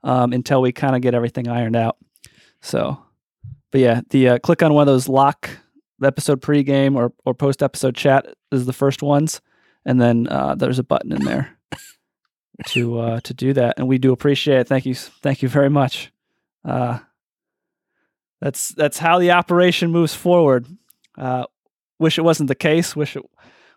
[0.04, 1.96] um, until we kind of get everything ironed out.
[2.60, 3.02] So,
[3.70, 5.50] but yeah, the uh, click on one of those lock
[5.98, 9.40] the episode pregame or or post episode chat is the first ones,
[9.84, 11.56] and then uh, there's a button in there
[12.66, 14.68] to uh, to do that, and we do appreciate it.
[14.68, 16.12] Thank you, thank you very much.
[16.64, 16.98] Uh,
[18.40, 20.66] that's that's how the operation moves forward.
[21.16, 21.44] Uh,
[21.98, 22.96] wish it wasn't the case.
[22.96, 23.22] Wish it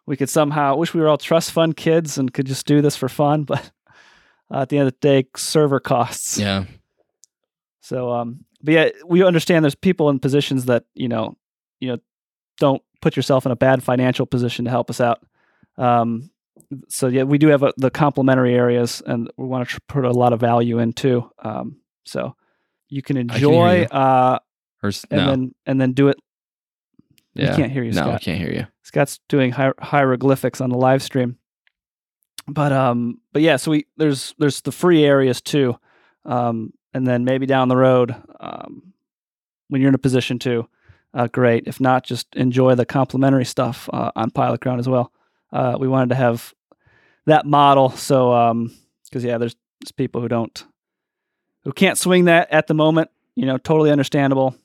[0.06, 2.96] we could somehow wish we were all trust fund kids and could just do this
[2.96, 3.72] for fun, but
[4.52, 6.38] uh, at the end of the day, server costs.
[6.38, 6.66] Yeah.
[7.82, 11.36] So, um, but yeah, we understand there's people in positions that you know,
[11.80, 11.98] you know,
[12.60, 15.24] don't put yourself in a bad financial position to help us out.
[15.78, 16.32] Um,
[16.88, 20.06] so yeah, we do have a, the complementary areas, and we want to tr- put
[20.06, 21.30] a lot of value into.
[21.40, 22.36] Um, so
[22.90, 23.86] you can can enjoy, you.
[23.86, 24.40] uh,
[24.82, 25.28] Or and no.
[25.28, 26.18] then and then do it.
[27.36, 27.52] Yeah.
[27.52, 28.22] We can't hear you, no, I Scott.
[28.22, 28.68] can't hear you.
[28.84, 31.38] Scott's doing hier- hieroglyphics on the live stream.
[32.48, 35.78] But um, but yeah, so we there's there's the free areas too,
[36.26, 38.94] um, and then maybe down the road, um,
[39.70, 40.68] when you're in a position to,
[41.16, 41.64] uh, great.
[41.66, 45.12] If not, just enjoy the complimentary stuff uh, on Pilot Ground as well.
[45.52, 46.54] Uh, we wanted to have
[47.26, 48.72] that model, so um,
[49.06, 50.64] because yeah, there's, there's people who don't,
[51.64, 53.10] who can't swing that at the moment.
[53.36, 54.56] You know, totally understandable.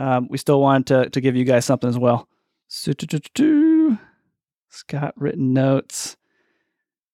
[0.00, 2.26] Um, we still wanted to to give you guys something as well.
[4.70, 6.16] Scott written notes.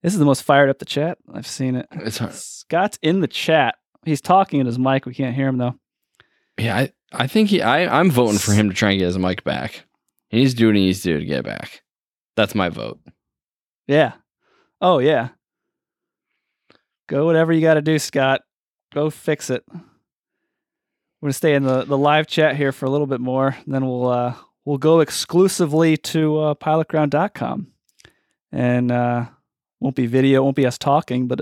[0.03, 1.19] This is the most fired up the chat.
[1.35, 1.89] I've seen it.
[1.91, 2.33] It's hard.
[2.33, 3.75] Scott's in the chat.
[4.05, 5.05] He's talking in his mic.
[5.05, 5.75] We can't hear him though.
[6.59, 9.19] Yeah, I, I think he I, I'm voting for him to try and get his
[9.19, 9.85] mic back.
[10.29, 11.83] He needs to do what he needs to do to get it back.
[12.37, 13.01] That's my vote.
[13.89, 14.13] Yeah.
[14.81, 15.31] Oh yeah.
[17.09, 18.43] Go whatever you got to do, Scott.
[18.95, 19.65] Go fix it.
[21.21, 23.49] We're gonna stay in the, the live chat here for a little bit more.
[23.65, 27.69] and Then we'll uh, we'll go exclusively to uh, pilotground.com,
[28.53, 29.27] and uh,
[29.81, 31.27] won't be video, won't be us talking.
[31.27, 31.41] But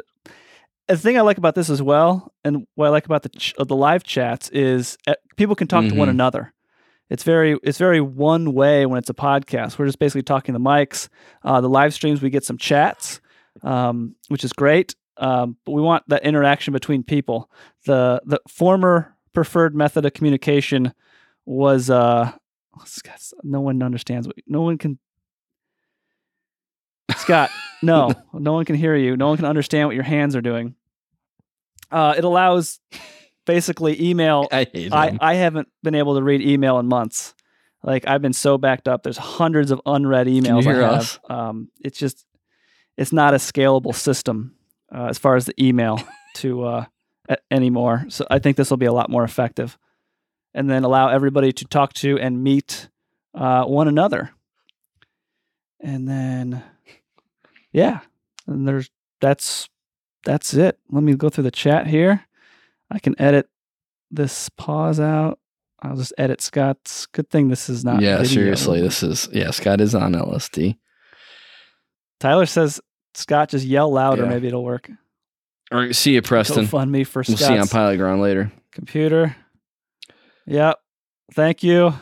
[0.89, 3.55] the thing I like about this as well, and what I like about the ch-
[3.59, 6.13] uh, the live chats is uh, people can talk to one Mhm.
[6.13, 6.53] another.
[7.11, 9.79] It's very it's very one way when it's a podcast.
[9.79, 11.09] We're just basically talking to mics.
[11.43, 13.21] Uh, the live streams we get some chats,
[13.63, 14.95] um, which is great.
[15.17, 17.51] Um, but we want that interaction between people.
[17.87, 20.95] The the former preferred method of communication
[21.45, 22.33] was uh,
[22.85, 24.27] Scott, no one understands.
[24.27, 24.99] What, no one can.
[27.17, 27.51] Scott,
[27.83, 29.17] no, no one can hear you.
[29.17, 30.75] No one can understand what your hands are doing.
[31.91, 32.81] Uh, it allows
[33.45, 35.19] basically email I I.
[35.21, 37.35] I haven't been able to read email in months.
[37.83, 39.03] Like I've been so backed up.
[39.03, 41.01] There's hundreds of unread emails hear I have.
[41.01, 41.19] us?
[41.29, 42.25] Um, it's just
[42.97, 44.55] it's not a scalable system
[44.95, 46.01] uh, as far as the email
[46.37, 46.85] to uh,
[47.51, 48.07] anymore.
[48.09, 49.79] So I think this will be a lot more effective,
[50.53, 52.89] and then allow everybody to talk to and meet
[53.35, 54.31] uh, one another.
[55.81, 56.63] And then,
[57.73, 58.01] yeah,
[58.47, 59.69] and there's that's
[60.25, 60.79] that's it.
[60.91, 62.25] Let me go through the chat here.
[62.91, 63.49] I can edit
[64.11, 65.39] this pause out.
[65.83, 67.07] I'll just edit Scott's.
[67.07, 68.01] Good thing this is not.
[68.01, 68.33] yeah, video.
[68.33, 69.51] seriously, this is yeah.
[69.51, 70.79] Scott is on LSD.
[72.21, 72.81] Tyler says
[73.15, 74.23] Scott just yell louder.
[74.23, 74.29] Yeah.
[74.31, 74.91] Maybe it'll work.
[75.75, 76.65] All right, see you, Preston.
[76.65, 78.53] Go fund me for We'll see you on Pilot Ground later.
[78.71, 79.35] computer.
[80.47, 80.79] Yep.
[81.33, 81.93] Thank you.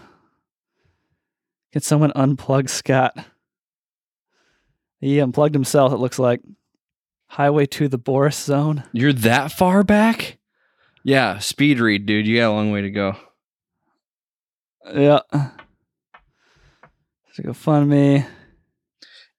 [1.73, 3.17] Can someone unplug Scott?
[5.01, 5.95] He unplugged himself.
[5.95, 6.43] It looks like
[7.29, 8.85] highway to the Boris zone.
[8.93, 10.37] You're that far back?
[11.03, 12.27] Yeah, speed read, dude.
[12.27, 13.17] You got a long way to go.
[14.95, 15.21] Yeah.
[15.33, 18.27] So go fund me.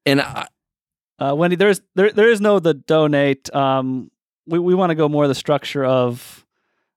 [0.07, 0.47] And I,
[1.19, 3.53] Uh, Wendy, there's there there is no the donate.
[3.55, 4.09] Um,
[4.47, 6.45] we we want to go more the structure of,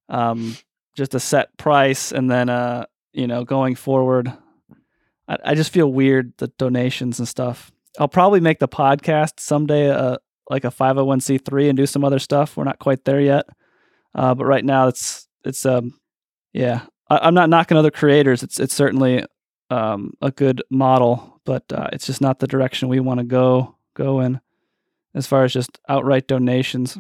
[0.09, 0.57] um,
[0.97, 4.33] just a set price and then uh you know going forward.
[5.29, 7.71] I, I just feel weird the donations and stuff.
[7.99, 10.17] I'll probably make the podcast someday uh
[10.49, 12.57] like a five hundred one c three and do some other stuff.
[12.57, 13.47] We're not quite there yet,
[14.15, 16.01] uh, but right now it's it's um
[16.53, 16.87] yeah.
[17.11, 18.43] I, I'm not knocking other creators.
[18.43, 19.25] It's it's certainly
[19.69, 23.77] um a good model, but uh, it's just not the direction we want to go
[23.95, 24.41] go in
[25.15, 26.97] as far as just outright donations.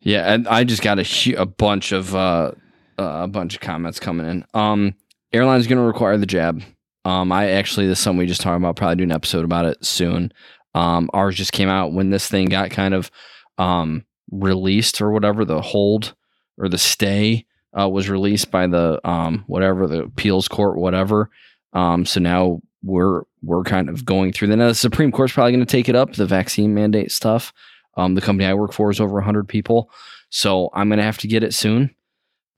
[0.00, 2.52] Yeah, and I just got a a bunch of uh,
[2.98, 4.44] uh, a bunch of comments coming in.
[4.54, 4.94] Um,
[5.32, 6.62] airline's going to require the jab.
[7.04, 8.76] Um, I actually this is something we just talked about.
[8.76, 10.32] Probably do an episode about it soon.
[10.74, 13.10] Um, ours just came out when this thing got kind of
[13.58, 15.44] um released or whatever.
[15.44, 16.14] The hold
[16.58, 17.46] or the stay
[17.78, 21.30] uh, was released by the um whatever the appeals court whatever.
[21.72, 24.56] Um, so now we're we're kind of going through that.
[24.56, 27.52] Now the Supreme Court's probably going to take it up the vaccine mandate stuff.
[27.96, 29.90] Um, the company I work for is over 100 people,
[30.28, 31.94] so I'm going to have to get it soon.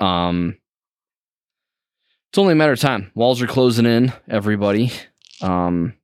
[0.01, 0.59] Um,
[2.31, 3.11] it's only a matter of time.
[3.15, 4.93] Walls are closing in, everybody.
[5.41, 5.95] Um,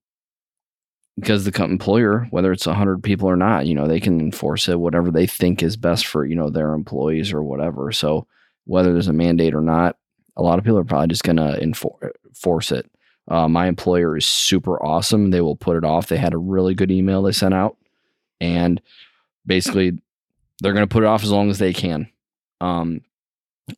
[1.17, 4.81] because the employer, whether it's 100 people or not, you know, they can enforce it
[4.81, 7.93] whatever they think is best for, you know, their employees or whatever.
[7.93, 8.27] So
[8.65, 9.97] whether there's a mandate or not,
[10.37, 12.91] a lot of people are probably just going to enfor- enforce it.
[13.29, 15.31] Uh, my employer is super awesome.
[15.31, 16.09] They will put it off.
[16.09, 17.77] They had a really good email they sent out,
[18.41, 18.83] and
[19.47, 19.99] basically,
[20.61, 22.09] they're going to put it off as long as they can.
[22.61, 23.03] Um,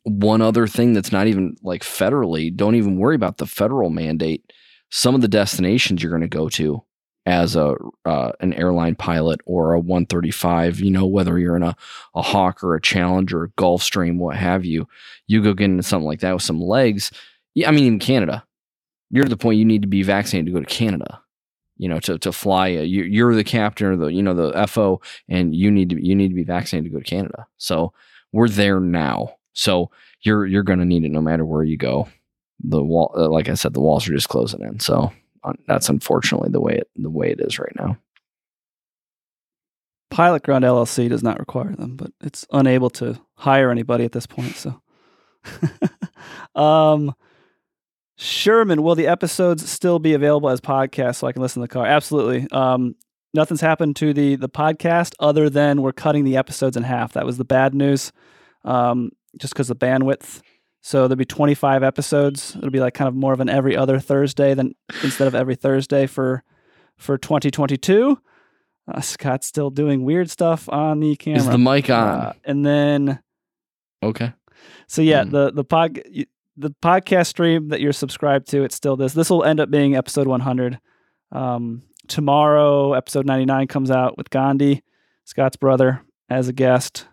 [0.03, 4.51] one other thing that's not even like federally, don't even worry about the federal mandate.
[4.89, 6.83] Some of the destinations you're going to go to
[7.25, 11.75] as a uh, an airline pilot or a 135, you know, whether you're in a,
[12.15, 14.87] a Hawk or a Challenger, a Gulfstream, what have you,
[15.27, 17.11] you go get into something like that with some legs.
[17.53, 18.45] Yeah, I mean, in Canada,
[19.09, 21.21] you're to the point you need to be vaccinated to go to Canada.
[21.77, 25.01] You know, to, to fly, you, you're the captain or the you know the FO,
[25.29, 27.47] and you need to you need to be vaccinated to go to Canada.
[27.57, 27.93] So
[28.31, 29.35] we're there now.
[29.53, 32.07] So you're you're going to need it no matter where you go.
[32.63, 34.79] The wall, uh, like I said, the walls are just closing in.
[34.79, 35.11] So
[35.67, 37.97] that's unfortunately the way it the way it is right now.
[40.09, 44.25] Pilot Ground LLC does not require them, but it's unable to hire anybody at this
[44.25, 44.55] point.
[44.55, 44.81] So,
[46.55, 47.13] um,
[48.17, 51.67] Sherman, will the episodes still be available as podcasts so I can listen in the
[51.67, 51.85] car?
[51.85, 52.47] Absolutely.
[52.51, 52.95] Um,
[53.33, 57.13] nothing's happened to the the podcast other than we're cutting the episodes in half.
[57.13, 58.11] That was the bad news,
[58.65, 60.41] um, just because of the bandwidth.
[60.81, 62.55] So there'll be 25 episodes.
[62.55, 65.55] It'll be like kind of more of an every other Thursday than instead of every
[65.55, 66.43] Thursday for
[66.97, 68.19] for 2022.
[68.91, 71.39] Uh, Scott's still doing weird stuff on the camera.
[71.39, 72.07] Is the mic on?
[72.07, 73.19] Uh, and then
[74.01, 74.33] okay.
[74.87, 75.29] so yeah, Hmm.
[75.31, 75.99] the the pod
[76.57, 79.13] the podcast stream that you're subscribed to, it's still this.
[79.13, 80.79] This will end up being episode 100.
[81.31, 84.83] Um, tomorrow, episode 99 comes out with Gandhi,
[85.25, 87.07] Scott's brother, as a guest.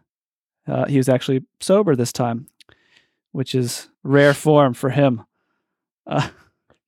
[0.67, 2.47] Uh, he was actually sober this time,
[3.33, 5.23] which is rare form for him.
[6.07, 6.29] Uh,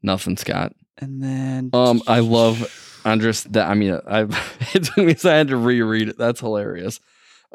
[0.03, 0.73] Nothing, Scott.
[0.99, 3.45] and then Um, I love Andres.
[3.45, 4.21] That I mean, I
[4.75, 5.15] it took me.
[5.15, 6.19] So I had to reread it.
[6.19, 7.01] That's hilarious.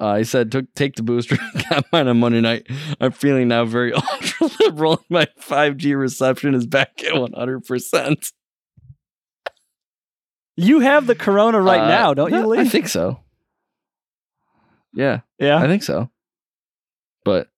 [0.01, 1.37] Uh, he said, "Took take the booster.
[1.69, 2.65] Got mine on Monday night.
[2.99, 5.05] I'm feeling now very ultra liberal.
[5.09, 7.63] My 5G reception is back at 100.
[7.65, 8.31] percent
[10.57, 12.57] You have the corona right now, don't you, Lee?
[12.57, 13.19] Uh, I think so.
[14.95, 15.57] Yeah, yeah.
[15.57, 16.09] I think so.
[17.23, 17.49] But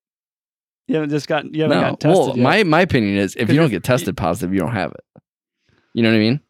[0.88, 2.44] you haven't just gotten you haven't no, gotten tested well, yet.
[2.44, 5.22] my my opinion is if you don't get tested positive, you don't have it.
[5.94, 6.42] You know what I mean?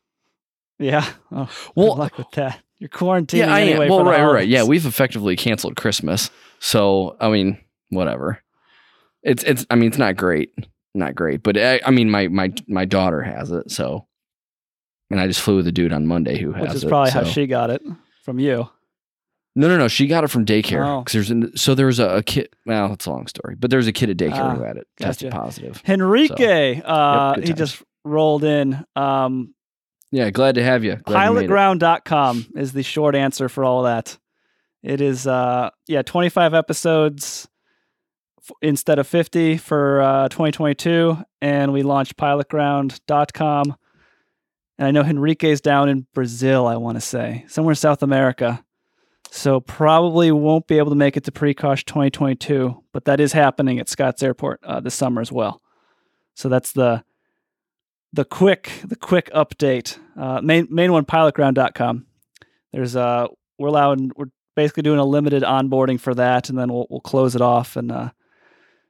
[0.79, 1.07] yeah.
[1.31, 2.59] Oh, Well, luck with that.
[2.83, 3.67] You're quarantining yeah, I am.
[3.69, 3.89] anyway.
[3.89, 4.45] Well, right, right.
[4.47, 6.29] Yeah, we've effectively canceled Christmas.
[6.59, 7.57] So, I mean,
[7.87, 8.43] whatever.
[9.21, 9.65] It's it's.
[9.69, 10.51] I mean, it's not great,
[10.93, 11.43] not great.
[11.43, 13.71] But I, I mean, my my my daughter has it.
[13.71, 14.05] So,
[15.09, 16.89] and I just flew with a dude on Monday who has which is it.
[16.89, 17.81] probably how so- she got it
[18.25, 18.67] from you.
[19.55, 19.87] No, no, no.
[19.87, 20.85] She got it from daycare.
[20.85, 21.05] Oh.
[21.09, 22.49] there's an, so there was a, a kid.
[22.65, 24.87] Well, it's a long story, but there's a kid at daycare Ah, who had it,
[24.99, 25.81] tested positive.
[25.87, 26.31] Henrique,
[26.83, 27.57] uh, good he times.
[27.59, 28.83] just rolled in.
[28.97, 29.53] Um,
[30.13, 30.97] Yeah, glad to have you.
[30.97, 31.49] Glad you made
[32.55, 34.15] is the short answer for all that.
[34.83, 37.47] It is uh yeah, 25 episodes
[38.37, 43.75] f- instead of 50 for uh 2022 and we launched pilotground.com.
[44.77, 48.63] And I know Henrique's down in Brazil, I want to say, somewhere in South America.
[49.31, 53.79] So probably won't be able to make it to Precosh 2022, but that is happening
[53.79, 55.59] at Scotts Airport uh, this summer as well.
[56.35, 57.03] So that's the
[58.13, 59.97] the quick the quick update.
[60.15, 62.05] Uh, main main one pilotground.com.
[62.71, 66.87] There's uh we're allowing we're basically doing a limited onboarding for that, and then we'll
[66.89, 68.11] we'll close it off and uh,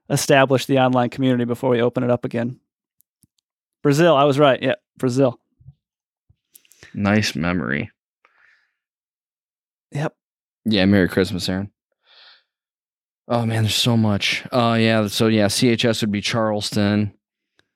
[0.10, 2.60] establish the online community before we open it up again.
[3.82, 4.62] Brazil, I was right.
[4.62, 5.40] Yeah, Brazil.
[6.94, 7.92] Nice memory.
[9.92, 10.16] Yep.
[10.66, 11.72] Yeah, Merry Christmas, Aaron.
[13.28, 14.46] Oh man, there's so much.
[14.52, 17.14] Oh yeah, so yeah, CHS would be Charleston.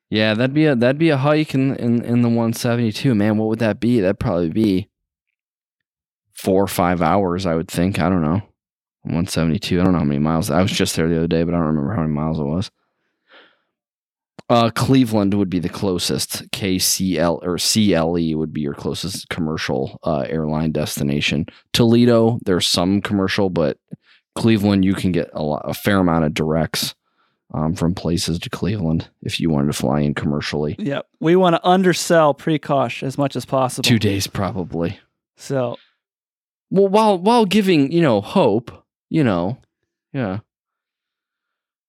[0.09, 3.13] Yeah, that'd be a that'd be a hike in in, in the 172.
[3.13, 3.99] Man, what would that be?
[3.99, 4.89] That'd probably be
[6.33, 7.99] four or five hours, I would think.
[7.99, 8.41] I don't know.
[9.03, 9.79] 172.
[9.79, 10.51] I don't know how many miles.
[10.51, 12.43] I was just there the other day, but I don't remember how many miles it
[12.43, 12.71] was.
[14.49, 16.49] Uh, Cleveland would be the closest.
[16.51, 21.47] KCL or CLE would be your closest commercial uh, airline destination.
[21.73, 23.77] Toledo, there's some commercial, but
[24.35, 26.95] Cleveland, you can get a, lot, a fair amount of directs
[27.53, 30.75] um, from places to Cleveland if you wanted to fly in commercially.
[30.79, 31.07] Yep.
[31.19, 33.87] We want to undersell Precosh as much as possible.
[33.87, 34.99] Two days probably.
[35.35, 35.77] So
[36.69, 38.71] Well, while while giving you know hope,
[39.09, 39.57] you know,
[40.13, 40.39] yeah.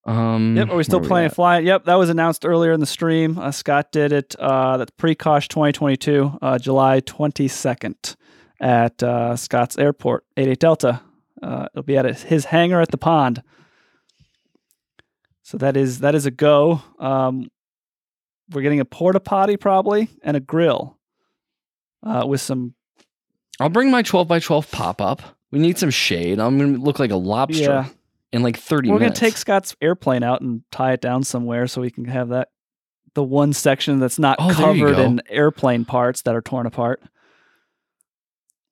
[0.06, 0.56] Um.
[0.56, 0.70] Yep.
[0.70, 1.28] Are we still at?
[1.28, 1.58] to fly?
[1.58, 1.84] Yep.
[1.84, 3.36] That was announced earlier in the stream.
[3.38, 4.34] Uh, Scott did it.
[4.38, 8.16] Uh, that's Precosh 2022, uh, July 22nd
[8.60, 11.02] at uh, Scott's Airport, 88 Delta.
[11.42, 13.42] Uh, it'll be at his hangar at the pond.
[15.48, 16.82] So that is that is a go.
[16.98, 17.50] Um,
[18.50, 20.98] we're getting a porta potty probably and a grill
[22.02, 22.74] uh, with some
[23.58, 25.22] I'll bring my 12 by 12 pop up.
[25.50, 26.38] We need some shade.
[26.38, 27.86] I'm gonna look like a lobster yeah.
[28.30, 29.18] in like 30 We're minutes.
[29.20, 32.50] gonna take Scott's airplane out and tie it down somewhere so we can have that
[33.14, 37.00] the one section that's not Oh, covered in airplane parts that are torn apart.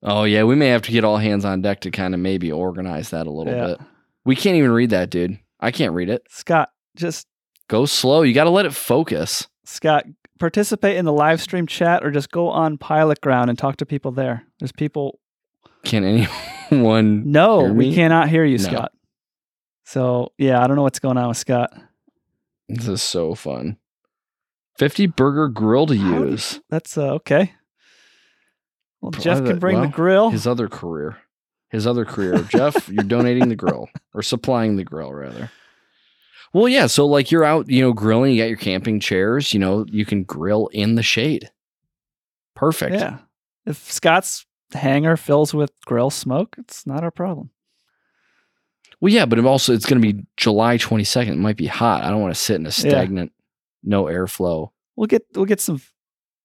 [0.03, 2.51] Oh yeah, we may have to get all hands on deck to kind of maybe
[2.51, 3.65] organize that a little Yeah.
[3.65, 3.79] bit.
[4.25, 5.39] We can't even read that, dude.
[5.59, 6.23] I can't read it.
[6.29, 7.27] Scott, just
[7.67, 8.21] Go slow.
[8.21, 9.47] You got to let it focus.
[9.65, 10.05] Scott,
[10.39, 13.85] participate in the live stream chat or just go on Pilot Ground and talk to
[13.85, 14.45] people there.
[14.59, 15.19] There's people.
[15.83, 16.27] Can anyone?
[17.31, 18.63] No, we cannot hear you, No.
[18.65, 18.91] Scott.
[19.85, 21.71] So yeah, I don't know what's going on with Scott.
[22.67, 23.77] This is so fun.
[24.77, 26.59] 50 burger grill to use.
[26.69, 27.53] That's uh, okay.
[28.99, 30.29] Well, Jeff can bring the well, grill.
[30.29, 31.17] His other career.
[31.69, 32.37] His other career.
[32.49, 35.51] Jeff, you're donating the grill or supplying the grill rather.
[36.53, 36.87] Well, yeah.
[36.87, 38.33] So like you're out, you know, grilling.
[38.33, 39.53] You got your camping chairs.
[39.53, 41.51] You know, you can grill in the shade.
[42.55, 42.95] Perfect.
[42.95, 43.17] Yeah.
[43.65, 47.49] If Scott's hangar fills with grill smoke, it's not our problem.
[48.99, 51.27] Well, yeah, but it also it's going to be July 22nd.
[51.33, 52.03] It might be hot.
[52.03, 53.31] I don't want to sit in a stagnant,
[53.83, 54.69] no airflow.
[54.95, 55.81] We'll get we'll get some.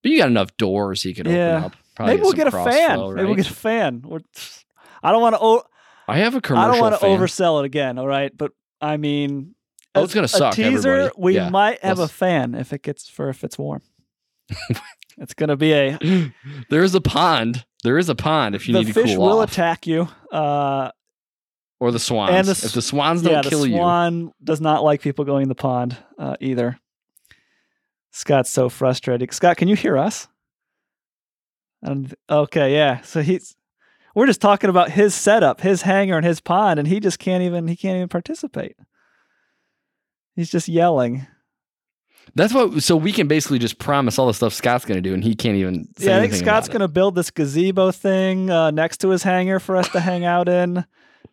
[0.03, 1.53] But you got enough doors you can Yeah.
[1.59, 1.77] open up.
[1.95, 2.97] Probably maybe we'll get a fan.
[2.99, 4.03] flow, Maybe we'll get a fan.
[4.05, 4.21] We're,
[5.03, 5.41] I don't want to.
[5.43, 5.65] O-
[6.09, 6.65] I have a commercial.
[6.65, 7.99] I don't want to oversell it again.
[7.99, 9.55] All right, but I mean,
[9.95, 10.91] Oh, it's gonna a suck, teaser.
[10.91, 11.15] everybody.
[11.19, 13.83] We Yeah, might have a let's- fan if it gets for if it's warm.
[15.19, 15.99] it's gonna be a.
[16.71, 17.65] there is a pond.
[17.85, 19.87] There is a pond if you the need to cool off, the fish will attack
[19.87, 20.09] you.
[20.33, 20.91] Uh,
[21.81, 22.31] or the swans.
[22.33, 25.25] and the if the swans don't yeah, kill the you, swan does not like people
[25.25, 26.79] going in the pond uh, either.
[28.13, 29.33] Scott's so frustrated.
[29.35, 30.29] Scott, can you hear us?
[31.83, 33.01] And okay, yeah.
[33.01, 33.57] So he's
[34.15, 37.43] we're just talking about his setup, his hangar, and his pond, and he just can't
[37.43, 38.77] even he can't even participate.
[40.35, 41.27] He's just yelling.
[42.35, 42.83] that's what.
[42.83, 45.35] So we can basically just promise all the stuff Scott's going to do, and he
[45.35, 45.89] can't even.
[45.99, 49.23] Say yeah, I think Scott's going to build this gazebo thing uh, next to his
[49.23, 50.85] hangar for us to hang out in,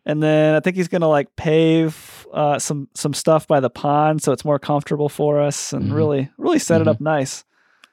[0.04, 3.70] and then I think he's going to like pave uh, some some stuff by the
[3.70, 5.94] pond so it's more comfortable for us, and Mhm.
[5.94, 6.90] really really set it Mhm.
[6.90, 7.44] up nice.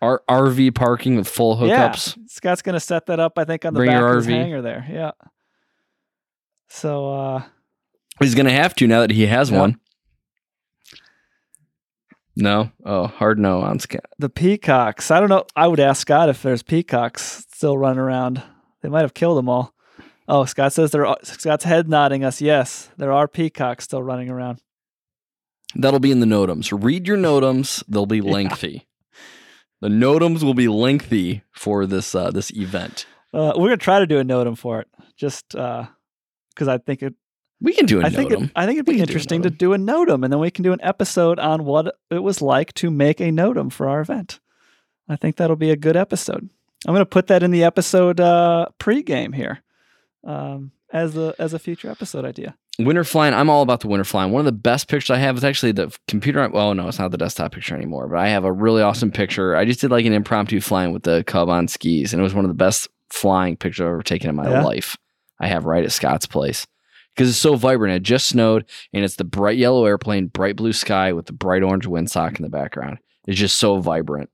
[0.02, 0.06] It.
[0.06, 2.18] R- RV parking with full hookups.
[2.18, 3.38] Yeah, Scott's going to set that up.
[3.38, 4.30] I think on the Bring back of his RV.
[4.32, 4.86] hangar there.
[4.90, 5.12] Yeah.
[6.70, 7.44] So uh,
[8.20, 9.60] He's going to have to now that he has Yeah.
[9.60, 9.80] one.
[12.36, 12.72] No.
[12.86, 14.06] Oh, hard no on Scott.
[14.20, 15.10] the peacocks.
[15.10, 15.46] I don't know.
[15.56, 18.44] I would ask Scott if there's peacocks still running around.
[18.84, 19.74] They might have killed them all.
[20.28, 21.06] Oh, Scott says there.
[21.06, 22.42] Are, Scott's head nodding us.
[22.42, 24.60] Yes, there are peacocks still running around.
[25.76, 26.78] That'll be in the NOTAMs.
[26.84, 27.84] Read your NOTAMs.
[27.88, 28.88] They'll be lengthy.
[29.82, 33.06] The NOTAMs will be lengthy for this uh, this event.
[33.34, 37.14] Uh, we're gonna try to do a NOTAM for it, just because I think it.
[37.60, 38.52] We can do a I think it, NOTAM.
[38.56, 40.64] I think it'd be can do interesting to do a NOTAM, and then we can
[40.64, 44.40] do an episode on what it was like to make a NOTAM for our event.
[45.08, 46.50] I think that'll be a good episode.
[46.86, 49.62] I'm gonna put that in the episode uh, pregame here.
[50.24, 52.56] Um, as a as a future episode idea.
[52.80, 53.34] Winter flying.
[53.34, 54.32] I'm all about the winter flying.
[54.32, 56.48] One of the best pictures I have is actually the computer.
[56.48, 59.56] Well, no, it's not the desktop picture anymore, but I have a really awesome picture.
[59.56, 62.36] I just did like an impromptu flying with the Cub on skis, and it was
[62.36, 64.64] one of the best flying pictures I've ever taken in my Yeah?
[64.64, 64.96] life.
[65.40, 66.68] I have right at Scott's place
[67.16, 67.96] because it's so vibrant.
[67.96, 71.64] It just snowed, and it's the bright yellow airplane, bright blue sky with the bright
[71.64, 73.00] orange windsock in the background.
[73.26, 74.30] It's just so vibrant.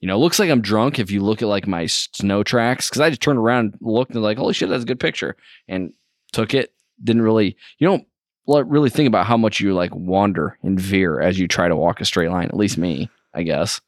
[0.00, 2.88] You know, it looks like I'm drunk if you look at like my snow tracks
[2.88, 5.36] because I just turned around, looked, and like, holy shit, that's a good picture,
[5.68, 5.92] and
[6.32, 6.72] took it.
[7.02, 8.06] Didn't really, you don't
[8.46, 12.00] really think about how much you like wander and veer as you try to walk
[12.00, 12.46] a straight line.
[12.46, 13.80] At least me, I guess,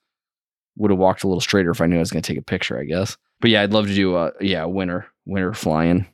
[0.77, 2.43] would have walked a little straighter if I knew I was going to take a
[2.43, 2.79] picture.
[2.79, 6.07] I guess, but yeah, I'd love to do a yeah winter winter flying,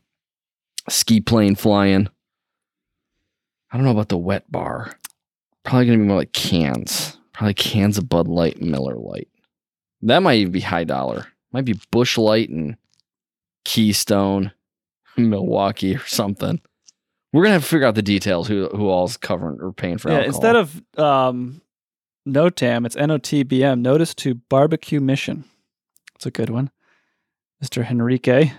[0.89, 2.09] ski plane flying.
[3.71, 4.97] I don't know about the wet bar.
[5.63, 7.19] Probably going to be more like cans.
[7.33, 9.29] Probably cans of Bud Light, Miller Lite.
[10.03, 11.27] That might even be high dollar.
[11.53, 12.77] Might be Busch Light and
[13.65, 14.53] Keystone,
[15.17, 16.61] Milwaukee or something.
[17.33, 18.49] We're gonna have to figure out the details.
[18.49, 20.35] Who who all's covering or paying for yeah, alcohol.
[20.35, 21.63] instead of um,
[22.27, 23.81] NOTAM, it's NOTBM.
[23.81, 25.45] Notice to Barbecue Mission.
[26.17, 26.71] It's a good one,
[27.65, 27.89] Mr.
[27.89, 28.53] Henrique.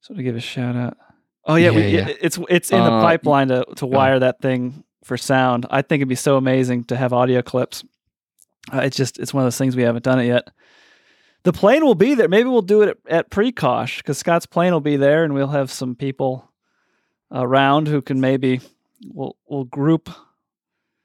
[0.00, 0.96] So to give a shout out.
[1.44, 2.14] Oh yeah, we, Yeah, yeah.
[2.20, 5.66] it's it's in the Uh, pipeline to to wire that thing for sound.
[5.70, 7.84] I think it'd be so amazing to have audio clips.
[8.72, 10.48] Uh, it's just it's one of those things we haven't done it yet.
[11.44, 12.28] The plane will be there.
[12.28, 15.46] Maybe we'll do it at, at Precosh because Scott's plane will be there, and we'll
[15.48, 16.50] have some people
[17.30, 18.60] around who can maybe
[19.08, 20.10] we'll we'll group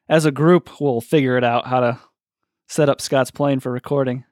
[0.09, 0.79] as a group.
[0.79, 1.99] We'll figure it out how to
[2.67, 4.25] set up Scott's plane for recording.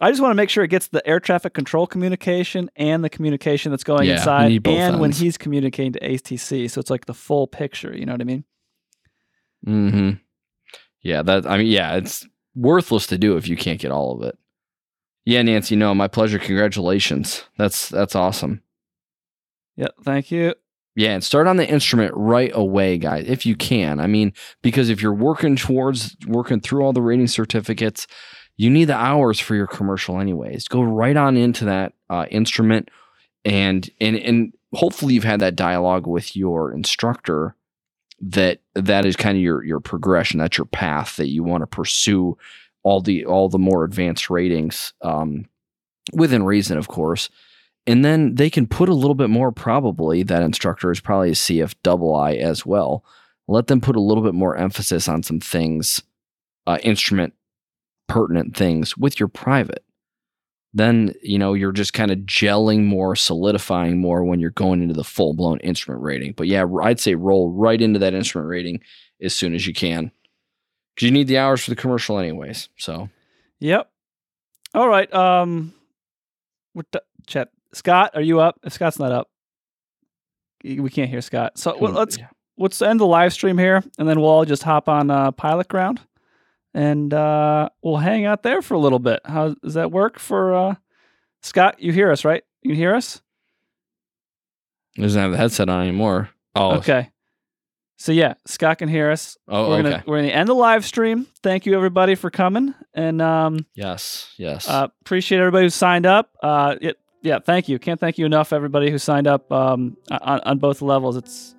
[0.00, 3.10] I just want to make sure it gets the air traffic control communication and the
[3.10, 6.70] communication that's going Yeah, inside, and when he's communicating to ATC.
[6.70, 7.96] So it's like the full picture.
[7.96, 8.44] You know what I mean?
[9.64, 10.10] hmm
[11.02, 14.26] Yeah, that I mean, yeah, it's worthless to do if you can't get all of
[14.26, 14.36] it.
[15.24, 16.38] Yeah, Nancy, no, my pleasure.
[16.38, 17.44] Congratulations.
[17.56, 18.62] That's that's awesome.
[19.82, 19.88] Yeah.
[20.04, 20.54] Thank you.
[20.94, 23.98] Yeah, and start on the instrument right away, guys, if you can.
[23.98, 28.06] I mean, because if you're working towards working through all the rating certificates,
[28.56, 30.68] you need the hours for your commercial anyways.
[30.68, 32.90] Go right on into that uh, instrument,
[33.44, 37.56] and and and hopefully you've had that dialogue with your instructor.
[38.20, 40.38] That that is kind of your your progression.
[40.38, 42.36] That's your path that you want to pursue
[42.84, 45.46] all the all the more advanced ratings, um,
[46.12, 47.30] within reason, of course
[47.86, 51.34] and then they can put a little bit more probably that instructor is probably a
[51.34, 53.04] cf double i as well
[53.48, 56.02] let them put a little bit more emphasis on some things
[56.66, 57.34] uh, instrument
[58.08, 59.84] pertinent things with your private
[60.74, 64.94] then you know you're just kind of gelling more solidifying more when you're going into
[64.94, 68.80] the full-blown instrument rating but yeah i'd say roll right into that instrument rating
[69.20, 70.10] as soon as you can
[70.94, 73.08] because you need the hours for the commercial anyways so
[73.62, 73.88] Yep.
[74.74, 75.12] All right.
[75.14, 75.72] Um,
[76.72, 77.50] what the, chat?
[77.74, 78.58] Scott, are you up?
[78.64, 79.28] If Scott's not up,
[80.64, 81.58] we can't hear Scott.
[81.58, 82.28] So well, let's Yeah.
[82.58, 85.68] let's end the live stream here, and then we'll all just hop on uh, Pilot
[85.68, 86.00] Ground,
[86.74, 89.20] and uh, we'll hang out there for a little bit.
[89.24, 90.74] How does that work for uh,
[91.42, 91.80] Scott?
[91.80, 92.44] You hear us, right?
[92.62, 93.20] You hear us.
[94.94, 97.08] He doesn't have the headset on anymore oh Okay.
[97.96, 99.36] So yeah, Scott can hear us.
[99.48, 101.26] oh we're okay gonna we're gonna end the live stream.
[101.42, 104.68] Thank you everybody for coming, and um, Yes, yes.
[104.68, 106.30] Uh, appreciate everybody who signed up.
[106.42, 107.78] Uh, it, yeah, thank you.
[107.78, 111.16] Can't thank you enough, everybody who signed up um, on, on both levels.
[111.16, 111.54] It's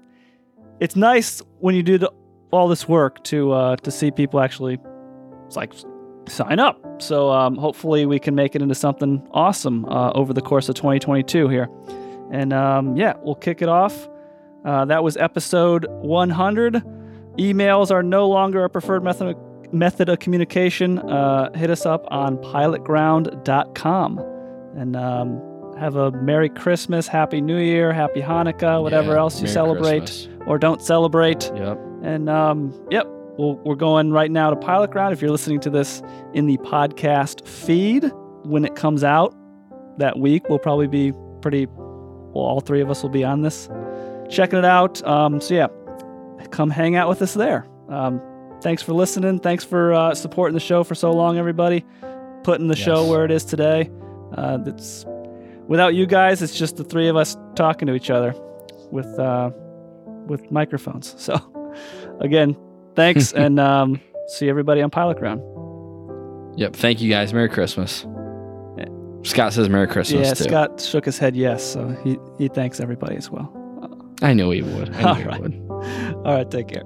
[0.80, 2.12] it's nice when you do the,
[2.52, 4.78] all this work to uh, to see people actually
[5.56, 5.74] like
[6.28, 7.02] sign up.
[7.02, 10.76] So um, hopefully we can make it into something awesome uh, over the course of
[10.76, 11.70] 2022 here.
[12.32, 14.10] And um, yeah, we'll kick it off.
[14.66, 16.76] Uh, that was episode 100.
[17.38, 19.38] Emails are no longer a preferred method
[19.72, 21.00] method of communication.
[21.00, 24.20] Uh, hit us up on pilotground.com
[24.76, 25.42] and um,
[25.84, 30.00] have a Merry Christmas, Happy New Year, Happy Hanukkah, whatever Yeah, else you Merry celebrate
[30.00, 30.44] Christmas.
[30.48, 31.52] or don't celebrate.
[31.56, 31.78] Yep.
[32.04, 33.06] And um, yep,
[33.38, 35.14] we'll, we're going right now to Pilot Ground.
[35.14, 36.02] If you're listening to this
[36.34, 38.12] in the podcast feed
[38.44, 39.36] when it comes out
[39.98, 41.12] that week, we'll probably be
[41.42, 41.66] pretty.
[41.68, 43.70] Well, all three of us will be on this,
[44.30, 45.06] checking it out.
[45.06, 45.68] Um, so yeah,
[46.52, 47.68] come hang out with us there.
[47.90, 48.22] Um,
[48.62, 49.40] thanks for listening.
[49.40, 51.86] Thanks for uh, supporting the show for so long, everybody.
[52.44, 53.92] Putting the show where it is today.
[54.36, 55.06] Uh, it's
[55.68, 58.34] without you guys, it's just the three of us talking to each other
[58.92, 59.52] with uh,
[60.28, 61.16] with microphones.
[61.20, 61.40] So
[62.22, 62.56] again,
[62.96, 65.42] thanks, and um, see everybody on Pilot Ground.
[66.60, 66.76] Yep.
[66.76, 67.34] Thank you guys.
[67.34, 68.06] Merry Christmas.
[69.24, 70.44] Scott says Merry Christmas yeah, too.
[70.44, 73.52] Scott shook his head yes, so he, he thanks everybody as well.
[74.22, 74.94] I know he would.
[74.94, 75.42] I know All he right.
[75.42, 75.68] would.
[76.26, 76.84] All right, take care.